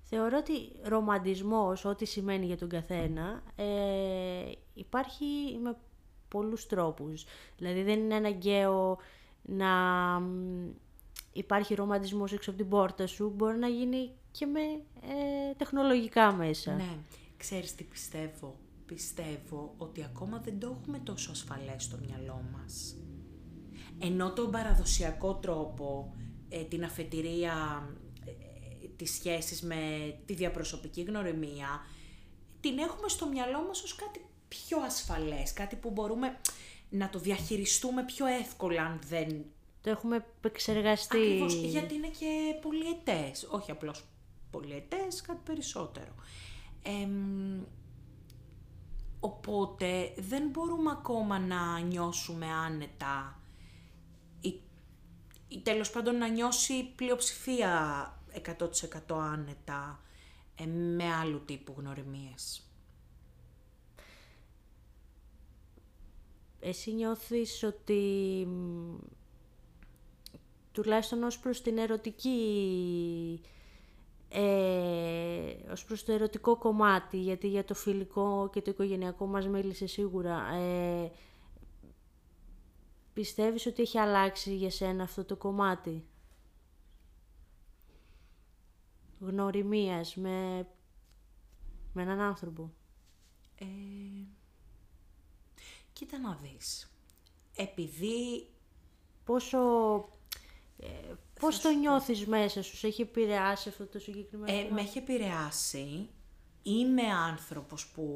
Θεωρώ 0.03 0.39
ότι 0.39 0.73
ρομαντισμός, 0.83 1.85
ό,τι 1.85 2.05
σημαίνει 2.05 2.47
για 2.47 2.57
τον 2.57 2.69
καθένα, 2.69 3.43
ε, 3.57 4.53
υπάρχει 4.75 5.59
με 5.63 5.77
πολλούς 6.29 6.67
τρόπους. 6.67 7.25
Δηλαδή 7.57 7.83
δεν 7.83 7.99
είναι 7.99 8.15
αναγκαίο 8.15 8.99
να 9.43 9.69
μ, 10.21 10.69
υπάρχει 11.33 11.75
ρομαντισμός 11.75 12.33
έξω 12.33 12.51
από 12.51 12.59
την 12.59 12.69
πόρτα 12.69 13.07
σου, 13.07 13.33
μπορεί 13.37 13.59
να 13.59 13.69
γίνει 13.69 14.11
και 14.31 14.47
με 14.47 14.61
ε, 14.61 15.55
τεχνολογικά 15.57 16.33
μέσα. 16.33 16.75
Ναι, 16.75 16.97
ξέρεις 17.37 17.75
τι 17.75 17.85
πιστεύω; 17.85 18.57
Πιστεύω 18.87 19.75
ότι 19.77 20.05
ακόμα 20.05 20.41
δεν 20.45 20.59
το 20.59 20.77
έχουμε 20.81 20.99
τόσο 20.99 21.31
ασφαλές 21.31 21.83
στο 21.83 21.97
μυαλό 22.07 22.45
μας. 22.53 22.97
Ενώ 23.99 24.33
τον 24.33 24.51
παραδοσιακό 24.51 25.35
τρόπο, 25.35 26.15
ε, 26.49 26.63
την 26.63 26.85
αφετηρία, 26.85 27.89
ε, 28.25 28.87
τις 28.97 29.13
σχέσεις 29.13 29.63
με 29.63 30.15
τη 30.27 30.35
διαπροσωπική 30.35 31.03
γνωριμία, 31.03 31.87
την 32.61 32.79
έχουμε 32.79 33.09
στο 33.09 33.27
μυαλό 33.27 33.63
μας 33.67 33.83
ως 33.83 33.95
κάτι 33.95 34.26
πιο 34.49 34.81
ασφαλές, 34.81 35.53
κάτι 35.53 35.77
που 35.77 35.91
μπορούμε 35.91 36.37
να 36.91 37.09
το 37.09 37.19
διαχειριστούμε 37.19 38.05
πιο 38.05 38.27
εύκολα 38.27 38.83
αν 38.83 39.01
δεν 39.09 39.45
Το 39.81 39.91
έχουμε 39.91 40.17
επεξεργαστεί. 40.17 41.17
Ακριβώς, 41.17 41.55
γιατί 41.55 41.95
είναι 41.95 42.11
και 42.19 42.55
πολυετές, 42.63 43.47
όχι 43.51 43.71
απλώς 43.71 44.05
πολυετές, 44.51 45.21
κάτι 45.21 45.41
περισσότερο. 45.45 46.15
Εμ, 46.83 47.61
οπότε 49.21 50.15
δεν 50.17 50.49
μπορούμε 50.49 50.91
ακόμα 50.91 51.39
να 51.39 51.79
νιώσουμε 51.79 52.47
άνετα 52.47 53.41
ή, 54.41 54.61
ή 55.49 55.61
τέλος 55.61 55.91
πάντων 55.91 56.17
να 56.17 56.29
νιώσει 56.29 56.85
πλειοψηφία 56.97 58.11
100% 59.09 59.17
άνετα 59.17 60.01
ε, 60.55 60.65
με 60.67 61.15
άλλου 61.15 61.45
τύπου 61.45 61.75
γνωριμίες. 61.79 62.66
Εσύ 66.67 66.93
νιώθεις 66.93 67.63
ότι 67.63 67.95
μ, 68.49 68.97
τουλάχιστον 70.73 71.23
ως 71.23 71.39
προς 71.39 71.63
την 71.63 71.79
ερωτική 71.79 73.41
ε, 74.29 75.71
ως 75.71 75.85
προς 75.85 76.05
το 76.05 76.13
ερωτικό 76.13 76.57
κομμάτι 76.57 77.17
γιατί 77.19 77.49
για 77.49 77.65
το 77.65 77.75
φιλικό 77.75 78.51
και 78.53 78.63
το 78.63 78.71
οικογενειακό 78.71 79.27
μας 79.27 79.49
μίλησες 79.49 79.93
σίγουρα 79.93 80.55
ε, 80.55 81.13
πιστεύεις 83.13 83.67
ότι 83.67 83.83
έχει 83.83 83.99
αλλάξει 83.99 84.55
για 84.57 84.71
σένα 84.71 85.03
αυτό 85.03 85.25
το 85.25 85.37
κομμάτι; 85.37 86.05
Γνωριμίας 89.21 90.17
με, 90.17 90.67
με 91.93 92.03
έναν 92.03 92.21
άνθρωπο. 92.21 92.73
Ε, 93.59 93.65
κοίτα 95.99 96.19
να 96.19 96.39
δεις. 96.43 96.91
Επειδή 97.57 98.47
Πόσο... 99.25 99.59
Ε, 100.79 100.87
πώς 101.41 101.61
το 101.61 101.71
νιώθεις 101.71 102.27
μέσα 102.27 102.63
σου, 102.63 102.77
σε 102.77 102.87
έχει 102.87 103.03
επηρεάσει 103.03 103.69
αυτό 103.69 103.87
το 103.87 103.99
συγκεκριμένο 103.99 104.53
Ε, 104.53 104.57
πράγμα; 104.59 104.75
με 104.75 104.81
έχει 104.81 104.99
επηρεάσει. 104.99 106.09
Είμαι 106.63 107.03
άνθρωπος 107.03 107.87
που 107.87 108.07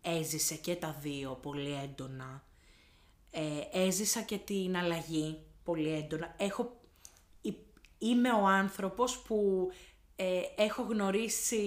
έζησε 0.00 0.54
και 0.54 0.74
τα 0.76 0.92
δύο 1.00 1.38
πολύ 1.42 1.72
έντονα. 1.72 2.44
Ε, 3.30 3.60
έζησα 3.72 4.22
και 4.22 4.38
την 4.38 4.76
αλλαγή 4.76 5.38
πολύ 5.64 5.88
έντονα. 5.92 6.34
Έχω, 6.38 6.80
υ- 7.40 7.66
είμαι 7.98 8.32
ο 8.32 8.46
άνθρωπος 8.46 9.18
που 9.18 9.70
ε, 10.16 10.40
έχω 10.56 10.82
γνωρίσει 10.82 11.66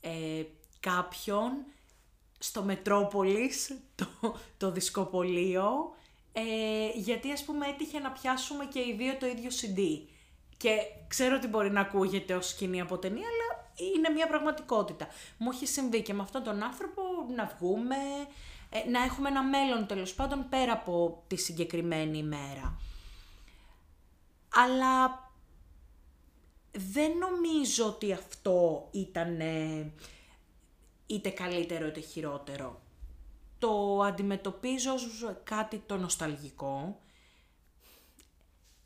ε, 0.00 0.42
κάποιον 0.80 1.64
στο 2.38 2.62
Μετρόπολης, 2.62 3.78
το, 3.94 4.06
το 4.56 4.70
δισκοπολείο, 4.70 5.94
ε, 6.32 6.42
γιατί 6.94 7.32
ας 7.32 7.44
πούμε 7.44 7.66
έτυχε 7.66 7.98
να 7.98 8.10
πιάσουμε 8.10 8.64
και 8.64 8.78
οι 8.78 8.94
δύο 8.98 9.16
το 9.16 9.26
ίδιο 9.26 9.50
CD. 9.50 10.08
Και 10.56 10.76
ξέρω 11.08 11.36
ότι 11.36 11.46
μπορεί 11.46 11.70
να 11.70 11.80
ακούγεται 11.80 12.34
ως 12.34 12.48
σκηνή 12.48 12.80
από 12.80 12.98
ταινία, 12.98 13.26
αλλά 13.26 13.70
είναι 13.94 14.08
μια 14.08 14.26
πραγματικότητα. 14.26 15.06
Μου 15.38 15.50
έχει 15.52 15.66
συμβεί 15.66 16.02
και 16.02 16.14
με 16.14 16.22
αυτόν 16.22 16.42
τον 16.42 16.62
άνθρωπο 16.62 17.02
να 17.36 17.56
βγούμε, 17.58 17.96
ε, 18.70 18.90
να 18.90 19.02
έχουμε 19.02 19.28
ένα 19.28 19.42
μέλλον 19.42 19.86
τέλος 19.86 20.14
πάντων 20.14 20.48
πέρα 20.48 20.72
από 20.72 21.22
τη 21.26 21.36
συγκεκριμένη 21.36 22.18
ημέρα. 22.18 22.80
Αλλά 24.54 25.26
δεν 26.72 27.10
νομίζω 27.16 27.86
ότι 27.86 28.12
αυτό 28.12 28.88
ήταν 28.90 29.40
είτε 31.08 31.30
καλύτερο 31.30 31.86
είτε 31.86 32.00
χειρότερο. 32.00 32.80
Το 33.58 34.00
αντιμετωπίζω 34.02 34.92
ως 34.92 35.34
κάτι 35.44 35.78
το 35.78 35.96
νοσταλγικό. 35.96 37.00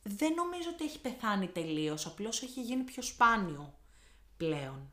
Δεν 0.03 0.35
νομίζω 0.35 0.69
ότι 0.73 0.85
έχει 0.85 1.01
πεθάνει 1.01 1.49
τελείως, 1.49 2.07
απλώς 2.07 2.43
έχει 2.43 2.63
γίνει 2.63 2.83
πιο 2.83 3.03
σπάνιο 3.03 3.75
πλέον. 4.37 4.93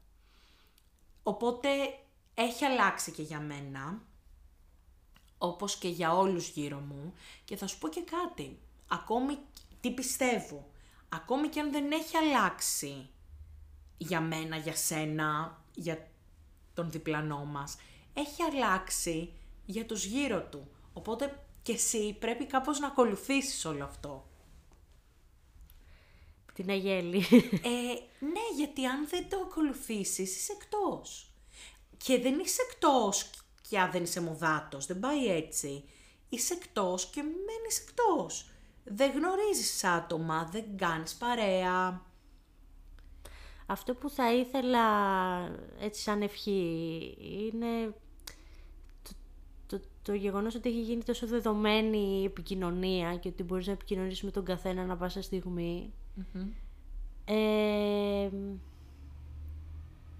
Οπότε 1.24 1.70
έχει 2.34 2.66
αλλάξει 2.66 3.12
και 3.12 3.22
για 3.22 3.40
μένα, 3.40 4.02
όπως 5.38 5.78
και 5.78 5.88
για 5.88 6.16
όλους 6.16 6.50
γύρω 6.50 6.80
μου. 6.80 7.14
Και 7.46 7.56
θα 7.56 7.68
σου 7.68 7.78
πω 7.78 7.90
και 7.90 8.02
κάτι, 8.02 8.60
ακόμη 8.88 9.38
τι 9.82 9.92
πιστεύω. 9.92 10.70
Ακόμη 11.10 11.48
και 11.48 11.60
αν 11.60 11.72
δεν 11.72 11.92
έχει 11.92 12.18
αλλάξει 12.18 13.10
για 13.98 14.22
μένα, 14.22 14.58
για 14.58 14.76
σένα, 14.76 15.62
για 15.76 16.09
τον 16.80 16.92
διπλανό 16.92 17.46
μας, 17.46 17.78
έχει 18.14 18.44
αλλάξει 18.44 19.34
για 19.66 19.86
τους 19.86 20.06
γύρω 20.06 20.42
του. 20.42 20.68
Οπότε 20.94 21.44
και 21.62 21.72
εσύ 21.72 22.16
πρέπει 22.20 22.46
κάπως 22.46 22.80
να 22.80 22.88
ακολουθήσεις 22.88 23.66
όλο 23.66 23.84
αυτό. 23.84 24.28
Την 26.54 26.70
αγέλη. 26.70 27.26
Ε, 27.64 28.26
ναι, 28.26 28.46
γιατί 28.56 28.86
αν 28.86 29.08
δεν 29.10 29.30
το 29.30 29.38
ακολουθήσεις 29.38 30.36
είσαι 30.36 30.52
εκτός. 30.62 31.32
Και 31.98 32.20
δεν 32.20 32.40
είσαι 32.40 32.62
εκτός 32.72 33.30
και 33.70 33.80
αν 33.80 33.92
δεν 33.92 34.04
είσαι 34.04 34.22
μοδάτος, 34.22 34.86
δεν 34.86 35.00
πάει 35.00 35.26
έτσι. 35.28 35.84
Είσαι 36.30 36.54
εκτός 36.54 37.06
και 37.06 37.22
μένεις 37.22 37.80
εκτός. 37.80 38.50
Δεν 38.84 39.12
γνωρίζεις 39.12 39.84
άτομα, 39.84 40.50
δεν 40.52 40.78
κάνεις 40.78 41.16
παρέα. 41.16 42.06
Αυτό 43.70 43.94
που 43.94 44.10
θα 44.10 44.34
ήθελα 44.34 44.80
έτσι 45.80 46.02
σαν 46.02 46.22
ευχή 46.22 46.62
είναι 47.20 47.94
το, 49.04 49.12
το, 49.68 49.84
το 50.02 50.14
γεγονός 50.14 50.56
ότι 50.56 50.70
έχει 50.70 50.82
γίνει 50.82 51.04
τόσο 51.04 51.28
δεδομένη 51.28 52.22
η 52.22 52.24
επικοινωνία 52.24 53.18
και 53.18 53.28
ότι 53.28 53.44
μπορείς 53.44 53.68
να 53.68 53.74
επικοινωνήσεις 53.74 54.24
με 54.24 54.32
τον 54.32 54.46
καθένα 54.46 54.86
να 54.86 54.98
πάσα 54.98 55.22
Ε, 57.26 58.30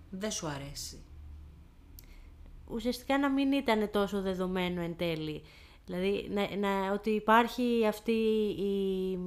Δεν 0.10 0.32
σου 0.32 0.48
αρέσει. 0.48 1.04
Ουσιαστικά 2.68 3.20
να 3.20 3.30
μην 3.30 3.52
ήταν 3.52 3.92
τόσο 3.92 4.22
δεδομένο 4.22 4.82
εν 4.82 4.96
τέλει. 4.96 5.42
Δηλαδή 5.86 6.30
να, 6.32 6.56
να, 6.56 6.92
ότι 6.92 7.10
υπάρχει 7.10 7.86
αυτή 7.88 8.12
η, 8.58 9.18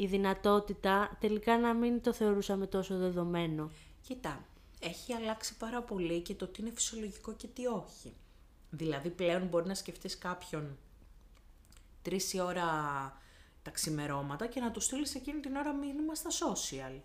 η 0.00 0.06
δυνατότητα 0.06 1.16
τελικά 1.20 1.58
να 1.58 1.74
μην 1.74 2.02
το 2.02 2.12
θεωρούσαμε 2.12 2.66
τόσο 2.66 2.96
δεδομένο. 2.98 3.70
Κοίτα, 4.06 4.44
έχει 4.80 5.12
αλλάξει 5.12 5.56
πάρα 5.56 5.82
πολύ 5.82 6.20
και 6.20 6.34
το 6.34 6.46
τι 6.46 6.62
είναι 6.62 6.70
φυσιολογικό 6.74 7.32
και 7.32 7.46
τι 7.46 7.66
όχι. 7.66 8.14
Δηλαδή 8.70 9.10
πλέον 9.10 9.46
μπορεί 9.46 9.66
να 9.66 9.74
σκεφτείς 9.74 10.18
κάποιον 10.18 10.78
τρεις 12.02 12.32
η 12.32 12.40
ώρα 12.40 12.66
τα 13.62 13.70
ξημερώματα 13.70 14.46
και 14.46 14.60
να 14.60 14.70
του 14.70 14.80
στείλεις 14.80 15.14
εκείνη 15.14 15.40
την 15.40 15.56
ώρα 15.56 15.72
μήνυμα 15.72 16.14
στα 16.14 16.30
social. 16.30 17.00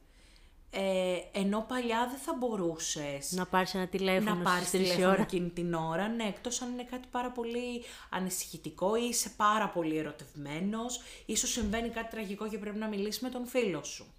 Ε, 0.77 1.21
ενώ 1.31 1.65
παλιά 1.67 2.07
δεν 2.09 2.19
θα 2.19 2.33
μπορούσες. 2.33 3.31
Να 3.31 3.45
πάρεις 3.45 3.73
ένα 3.73 3.87
τηλέφωνο 3.87 4.35
να 4.35 4.43
πάρεις 4.43 4.69
τηλέφωνο 4.69 5.07
ώρα. 5.07 5.21
εκείνη 5.21 5.49
την 5.49 5.73
ώρα. 5.73 6.07
Ναι, 6.07 6.23
εκτός 6.23 6.61
αν 6.61 6.71
είναι 6.71 6.83
κάτι 6.83 7.07
πάρα 7.11 7.31
πολύ 7.31 7.83
ανησυχητικό 8.09 8.95
ή 8.95 9.07
είσαι 9.09 9.29
πάρα 9.29 9.69
πολύ 9.69 9.97
ερωτευμένος, 9.97 11.01
ή 11.25 11.35
σου 11.35 11.47
συμβαίνει 11.47 11.89
κάτι 11.89 12.09
τραγικό 12.09 12.49
και 12.49 12.57
πρέπει 12.57 12.77
να 12.77 12.87
μιλήσεις 12.87 13.21
με 13.21 13.29
τον 13.29 13.45
φίλο 13.47 13.83
σου. 13.83 14.13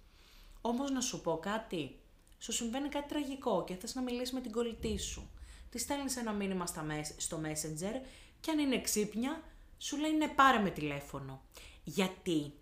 Όμως 0.61 0.91
να 0.91 1.01
σου 1.01 1.21
πω 1.21 1.37
κάτι. 1.37 1.99
Σου 2.37 2.51
συμβαίνει 2.51 2.89
κάτι 2.89 3.07
τραγικό 3.07 3.63
και 3.63 3.75
θες 3.75 3.95
να 3.95 4.01
μιλήσεις 4.01 4.33
με 4.33 4.41
την 4.41 4.51
κολλητή 4.51 4.99
σου. 4.99 5.29
Τη 5.69 5.77
στέλνεις 5.77 6.17
ένα 6.17 6.31
μήνυμα 6.31 6.65
στα, 6.65 6.85
στο 7.17 7.41
Messenger 7.43 7.93
και 8.39 8.51
αν 8.51 8.59
είναι 8.59 8.81
ξύπνια, 8.81 9.41
σου 9.77 9.97
λέει 9.97 10.11
ναι, 10.11 10.27
πάρε 10.27 10.59
με 10.59 10.69
τηλέφωνο. 10.69 11.41
Γιατί 11.83 12.53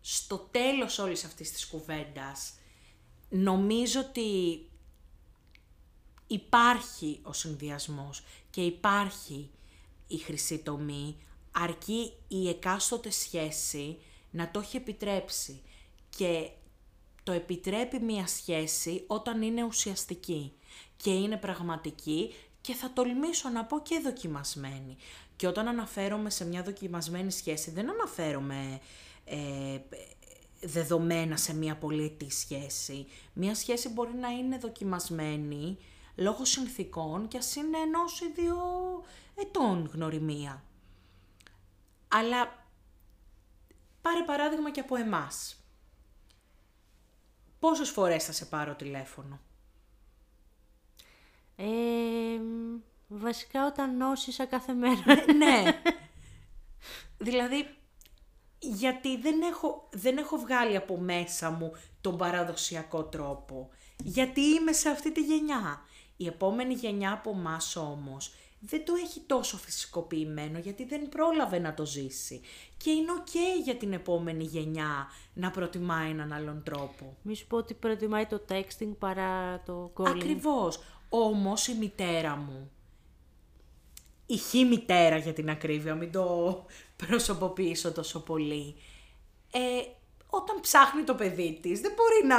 στο 0.00 0.48
τέλος 0.50 0.98
όλης 0.98 1.24
αυτής 1.24 1.52
της 1.52 1.66
κουβέντας 1.66 2.54
νομίζω 3.36 4.00
ότι 4.00 4.60
υπάρχει 6.26 7.20
ο 7.22 7.32
συνδυασμός 7.32 8.24
και 8.50 8.60
υπάρχει 8.60 9.50
η 10.06 10.16
χρυσή 10.18 10.58
τομή, 10.58 11.16
αρκεί 11.52 12.12
η 12.28 12.48
εκάστοτε 12.48 13.10
σχέση 13.10 13.98
να 14.30 14.50
το 14.50 14.60
έχει 14.60 14.76
επιτρέψει 14.76 15.62
και 16.16 16.50
το 17.22 17.32
επιτρέπει 17.32 18.00
μία 18.00 18.26
σχέση 18.26 19.04
όταν 19.06 19.42
είναι 19.42 19.64
ουσιαστική 19.64 20.52
και 20.96 21.10
είναι 21.10 21.36
πραγματική 21.36 22.34
και 22.60 22.74
θα 22.74 22.92
τολμήσω 22.92 23.48
να 23.48 23.64
πω 23.64 23.80
και 23.80 24.00
δοκιμασμένη. 24.04 24.96
Και 25.36 25.46
όταν 25.46 25.68
αναφέρομαι 25.68 26.30
σε 26.30 26.44
μια 26.46 26.62
δοκιμασμένη 26.62 27.30
σχέση 27.30 27.70
δεν 27.70 27.90
αναφέρομαι 27.90 28.80
ε, 29.24 29.78
δεδομένα 30.64 31.36
σε 31.36 31.54
μια 31.54 31.76
πολίτη 31.76 32.30
σχέση. 32.30 33.06
Μια 33.32 33.54
σχέση 33.54 33.88
μπορεί 33.88 34.14
να 34.14 34.28
είναι 34.28 34.58
δοκιμασμένη 34.58 35.78
λόγω 36.16 36.44
συνθήκων 36.44 37.28
και 37.28 37.38
ας 37.38 37.56
είναι 37.56 37.78
ενός 37.78 38.20
ή 38.20 38.32
δύο 38.34 38.56
ετών 39.34 39.90
γνωριμία. 39.92 40.62
Αλλά 42.08 42.66
πάρε 44.02 44.24
παράδειγμα 44.24 44.70
και 44.70 44.80
από 44.80 44.96
εμάς. 44.96 45.58
Πόσες 47.58 47.90
φορές 47.90 48.24
θα 48.24 48.32
σε 48.32 48.44
πάρω 48.44 48.74
τηλέφωνο; 48.74 49.40
Ε, 51.56 51.64
βασικά 53.08 53.66
όταν 53.66 53.96
νόσησα 53.96 54.46
κάθε 54.46 54.72
μέρα. 54.72 55.02
ναι. 55.26 55.32
ναι. 55.36 55.82
δηλαδή 57.26 57.76
γιατί 58.72 59.16
δεν 59.16 59.40
έχω, 59.40 59.88
δεν 59.92 60.16
έχω 60.16 60.36
βγάλει 60.36 60.76
από 60.76 60.98
μέσα 60.98 61.50
μου 61.50 61.72
τον 62.00 62.16
παραδοσιακό 62.16 63.04
τρόπο. 63.04 63.68
Γιατί 64.04 64.40
είμαι 64.40 64.72
σε 64.72 64.88
αυτή 64.88 65.12
τη 65.12 65.20
γενιά. 65.20 65.82
Η 66.16 66.26
επόμενη 66.26 66.74
γενιά 66.74 67.12
από 67.12 67.30
εμάς 67.30 67.76
όμως 67.76 68.32
δεν 68.66 68.84
το 68.84 68.94
έχει 69.04 69.20
τόσο 69.20 69.56
φυσικοποιημένο 69.56 70.58
γιατί 70.58 70.84
δεν 70.84 71.08
πρόλαβε 71.08 71.58
να 71.58 71.74
το 71.74 71.86
ζήσει. 71.86 72.40
Και 72.76 72.90
είναι 72.90 73.12
οκ 73.12 73.62
για 73.64 73.74
την 73.76 73.92
επόμενη 73.92 74.44
γενιά 74.44 75.06
να 75.34 75.50
προτιμάει 75.50 76.10
έναν 76.10 76.32
άλλον 76.32 76.62
τρόπο. 76.62 77.16
Μη 77.22 77.34
σου 77.34 77.46
πω 77.46 77.56
ότι 77.56 77.74
προτιμάει 77.74 78.26
το 78.26 78.44
texting 78.48 78.96
παρά 78.98 79.62
το 79.66 79.92
calling. 79.96 80.08
Ακριβώς. 80.08 80.82
Όμως 81.08 81.66
η 81.66 81.74
μητέρα 81.74 82.36
μου, 82.36 82.70
η 84.26 84.36
χι 84.36 84.64
μητέρα 84.64 85.16
για 85.16 85.32
την 85.32 85.50
ακρίβεια, 85.50 85.94
μην 85.94 86.12
το 86.12 86.64
προσωποποιήσω 86.96 87.92
τόσο 87.92 88.20
πολύ. 88.20 88.74
Ε, 89.52 89.58
όταν 90.26 90.60
ψάχνει 90.60 91.02
το 91.02 91.14
παιδί 91.14 91.58
της, 91.62 91.80
δεν 91.80 91.92
μπορεί 91.96 92.26
να, 92.26 92.38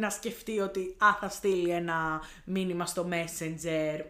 να 0.00 0.10
σκεφτεί 0.10 0.60
ότι 0.60 0.96
α, 0.98 1.16
θα 1.20 1.28
στείλει 1.28 1.70
ένα 1.70 2.20
μήνυμα 2.44 2.86
στο 2.86 3.08
Messenger 3.10 4.00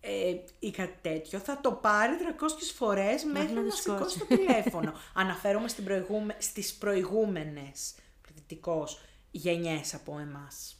ε, 0.00 0.34
ή 0.58 0.70
κάτι 0.70 0.98
τέτοιο. 1.02 1.38
Θα 1.38 1.60
το 1.60 1.72
πάρει 1.72 2.12
300 2.40 2.46
φορές 2.74 3.24
μέχρι 3.24 3.52
να, 3.52 3.62
να 3.62 3.70
σηκώσει 3.70 4.18
το 4.18 4.26
τηλέφωνο. 4.26 4.92
Αναφέρομαι 5.14 5.68
στην 5.68 5.84
προηγούμε, 5.84 6.36
στις 6.38 6.74
προηγούμενες 6.74 7.94
πληθυντικώς 8.22 9.00
γενιές 9.30 9.94
από 9.94 10.18
εμάς. 10.18 10.76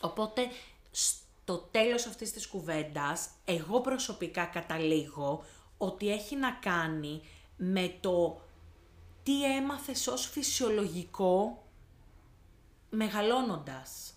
Οπότε, 0.00 0.42
στο 0.90 1.68
τέλος 1.70 2.06
αυτής 2.06 2.32
της 2.32 2.46
κουβέντας, 2.46 3.28
εγώ 3.44 3.80
προσωπικά 3.80 4.44
καταλήγω 4.44 5.44
ότι 5.84 6.12
έχει 6.12 6.36
να 6.36 6.50
κάνει 6.50 7.20
με 7.56 7.94
το 8.00 8.40
τι 9.22 9.56
έμαθες 9.56 10.06
ως 10.06 10.26
φυσιολογικό 10.26 11.64
μεγαλώνοντας. 12.90 14.14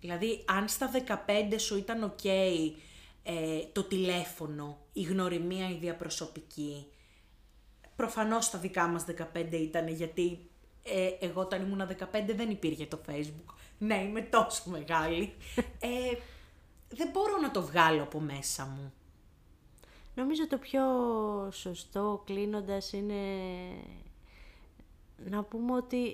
Δηλαδή, 0.00 0.44
αν 0.46 0.68
στα 0.68 0.90
15 1.26 1.54
σου 1.56 1.76
ήταν 1.76 2.14
ok 2.16 2.28
ε, 3.22 3.60
το 3.72 3.82
τηλέφωνο, 3.82 4.78
η 4.92 5.02
γνωριμία, 5.02 5.70
η 5.70 5.74
διαπροσωπική, 5.74 6.86
προφανώς 7.96 8.44
στα 8.44 8.58
δικά 8.58 8.86
μας 8.86 9.04
15 9.34 9.52
ήταν 9.52 9.88
γιατί 9.88 10.48
Ε, 10.90 11.26
εγώ 11.26 11.40
όταν 11.40 11.62
ήμουν 11.62 11.88
15 11.98 12.34
δεν 12.34 12.50
υπήρχε 12.50 12.86
το 12.86 13.00
Facebook. 13.08 13.54
Ναι, 13.78 14.02
είμαι 14.02 14.20
τόσο 14.20 14.62
μεγάλη. 14.70 15.34
ε, 15.78 15.88
δεν 16.88 17.08
μπορώ 17.12 17.36
να 17.40 17.50
το 17.50 17.62
βγάλω 17.62 18.02
από 18.02 18.20
μέσα 18.20 18.64
μου. 18.64 18.92
Νομίζω 20.18 20.46
το 20.46 20.58
πιο 20.58 20.82
σωστό 21.52 22.22
κλείνοντας 22.26 22.92
είναι 22.92 23.14
να 25.30 25.42
πούμε 25.42 25.74
ότι 25.74 26.12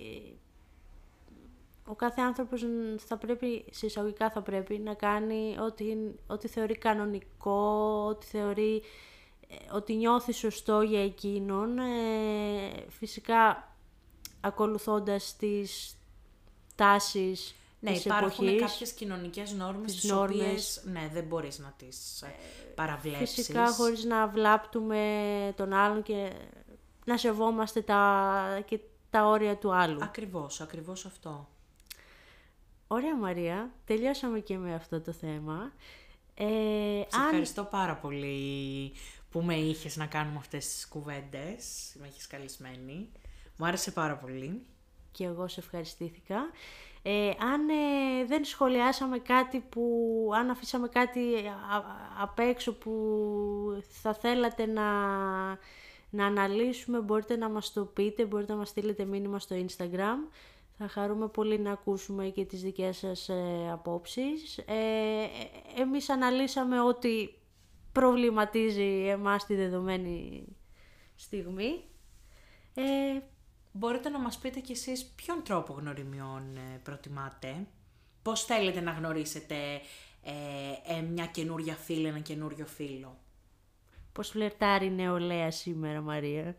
ο 1.87 1.95
κάθε 1.95 2.21
άνθρωπος 2.21 2.65
θα 2.97 3.17
πρέπει, 3.17 3.65
σε 3.71 3.87
εισαγωγικά 3.87 4.31
θα 4.31 4.43
πρέπει 4.43 4.79
να 4.79 4.95
κάνει 4.95 5.57
ό,τι, 5.61 5.85
ό,τι 6.27 6.49
θεωρεί 6.49 6.79
κανονικό, 6.79 8.07
ό,τι 8.09 8.27
θεωρεί, 8.27 8.83
ε, 9.49 9.75
ότι 9.75 9.95
νιώθει 9.95 10.33
σωστό 10.33 10.81
για 10.81 11.05
εκείνον. 11.05 11.79
Ε, 11.79 12.85
φυσικά 12.89 13.73
ακολουθώντας 14.41 15.37
τις 15.37 15.97
τάσεις 16.75 17.55
ναι, 17.85 17.93
της 17.93 18.05
υπάρχουν 18.05 18.47
εποχής. 18.47 18.71
κάποιες 18.71 18.93
κοινωνικές 18.93 19.53
νόρμες 19.53 19.93
τις, 19.93 20.01
τις 20.01 20.11
νόρμες. 20.11 20.47
οποίες 20.47 20.83
ναι, 20.85 21.11
δεν 21.13 21.25
μπορείς 21.25 21.59
να 21.59 21.75
τις 21.77 22.23
ε, 22.23 22.35
παραβλέψεις. 22.75 23.35
Φυσικά 23.35 23.73
χωρίς 23.73 24.05
να 24.05 24.27
βλάπτουμε 24.29 25.53
τον 25.57 25.73
άλλον 25.73 26.03
και 26.03 26.33
να 27.05 27.17
σεβόμαστε 27.17 27.81
τα, 27.83 28.63
και 28.67 28.81
τα 29.11 29.27
όρια 29.27 29.57
του 29.57 29.75
άλλου. 29.75 29.99
Ακριβώς, 30.03 30.61
ακριβώς 30.61 31.07
αυτό. 31.07 31.49
Ωραία 32.87 33.17
Μαρία, 33.17 33.71
τελειώσαμε 33.85 34.41
και 34.41 34.59
με 34.59 34.75
αυτό 34.75 35.01
το 35.01 35.13
θέμα. 35.13 35.73
Ε, 36.35 36.45
Σε 37.09 37.21
ευχαριστώ 37.25 37.65
πάρα 37.65 37.97
πολύ 37.97 38.93
που 39.31 39.43
με 39.43 39.55
είχες 39.55 39.97
να 39.97 40.07
κάνουμε 40.07 40.37
αυτές 40.39 40.67
τις 40.67 40.89
κουβέντες. 40.89 41.95
Με 42.01 42.07
είχες 42.07 42.27
καλεσμένη. 42.27 43.13
Μου 43.57 43.67
άρεσε 43.67 43.91
πάρα 43.91 44.17
πολύ. 44.17 44.63
Και 45.13 45.25
εγώ 45.25 45.49
σε 45.49 45.61
ευχαριστήθηκα. 45.61 46.37
Ε, 47.07 47.31
αν 47.53 47.69
ε, 47.69 48.25
δεν 48.27 48.45
σχολιάσαμε 48.45 49.19
κάτι 49.19 49.61
που, 49.61 49.83
αν 50.35 50.51
αφήσαμε 50.51 50.89
κάτι 50.89 51.21
α- 51.47 52.23
απ' 52.23 52.39
έξω 52.39 52.75
που 52.75 52.93
θα 53.81 54.15
θέλατε 54.15 54.67
να, 54.67 54.91
να 56.11 56.27
αναλύσουμε, 56.27 56.99
μπορείτε 57.01 57.37
να 57.37 57.49
μας 57.49 57.73
το 57.73 57.85
πείτε, 57.85 58.25
μπορείτε 58.25 58.53
να 58.53 58.59
μας 58.59 58.69
στείλετε 58.69 59.05
μήνυμα 59.05 59.39
στο 59.39 59.57
Instagram. 59.57 60.33
Θα 60.79 60.89
χαρούμε 60.89 61.29
πολύ 61.29 61.59
να 61.59 61.73
ακούσουμε 61.73 62.29
και 62.29 62.45
τις 62.45 62.63
δικές 62.63 62.97
σας 62.97 63.29
ε, 63.29 63.71
απόψεις. 63.73 64.59
Ε, 64.59 64.63
ε, 64.67 65.81
εμείς 65.81 66.09
αναλύσαμε 66.09 66.81
ό,τι 66.81 67.29
προβληματίζει 67.93 69.07
εμάς 69.09 69.47
τη 69.47 69.55
δεδομένη 69.55 70.45
στιγμή. 71.15 71.85
Ε, 72.75 72.83
Μπορείτε 73.77 74.09
να 74.09 74.19
μας 74.19 74.39
πείτε 74.39 74.61
κι 74.61 74.73
εσείς 74.73 75.05
ποιον 75.05 75.43
τρόπο 75.43 75.73
γνωριμιών 75.73 76.57
ε, 76.57 76.81
προτιμάτε; 76.83 77.67
Πώς 78.23 78.45
θέλετε 78.45 78.81
να 78.81 78.91
γνωρίσετε 78.91 79.55
ε, 80.23 80.33
ε, 80.87 81.01
μια 81.01 81.27
καινούρια 81.27 81.75
φίλη, 81.75 82.07
ένα 82.07 82.19
καινούριο 82.19 82.67
φίλο; 82.67 83.19
Πώς 84.13 84.29
φλερτάρει 84.29 84.87
η 84.87 84.91
νεολαία 84.91 85.51
σήμερα, 85.51 86.01
Μαρία; 86.01 86.57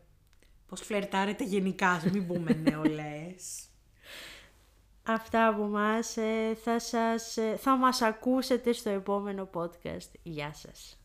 Πώς 0.68 0.82
φλερτάρετε 0.82 1.43
γενικά, 1.43 1.91
ας 1.91 2.03
μην 2.03 2.28
πούμε 2.28 2.53
νεολαίες; 2.70 3.68
Αυτά 5.03 5.47
από 5.47 5.63
μας 5.63 6.18
ε, 6.18 6.57
θα, 6.63 6.80
σας, 6.80 7.38
ε, 7.38 7.55
θα 7.57 7.76
μας 7.76 8.01
ακούσετε 8.01 8.72
στο 8.74 8.89
επόμενο 8.89 9.49
podcast. 9.53 10.11
Γεια 10.24 10.53
σας. 10.53 11.05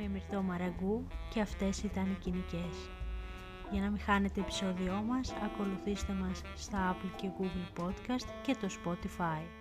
Είμαι 0.00 0.08
η 0.08 0.12
Μυρτώ 0.12 0.42
Μαραγκού 0.42 1.06
και 1.28 1.40
αυτές 1.40 1.82
ήταν 1.82 2.10
οι 2.10 2.14
κοινικές. 2.14 2.90
Για 3.70 3.80
να 3.80 3.90
μην 3.90 4.00
χάνετε 4.00 4.40
επεισόδιό 4.40 5.02
μας, 5.06 5.34
ακολουθήστε 5.44 6.12
μας 6.12 6.42
στα 6.54 6.96
Apple 6.96 7.10
και 7.16 7.30
Google 7.38 7.82
Podcast 7.82 8.28
και 8.42 8.56
το 8.60 8.68
Spotify. 8.84 9.59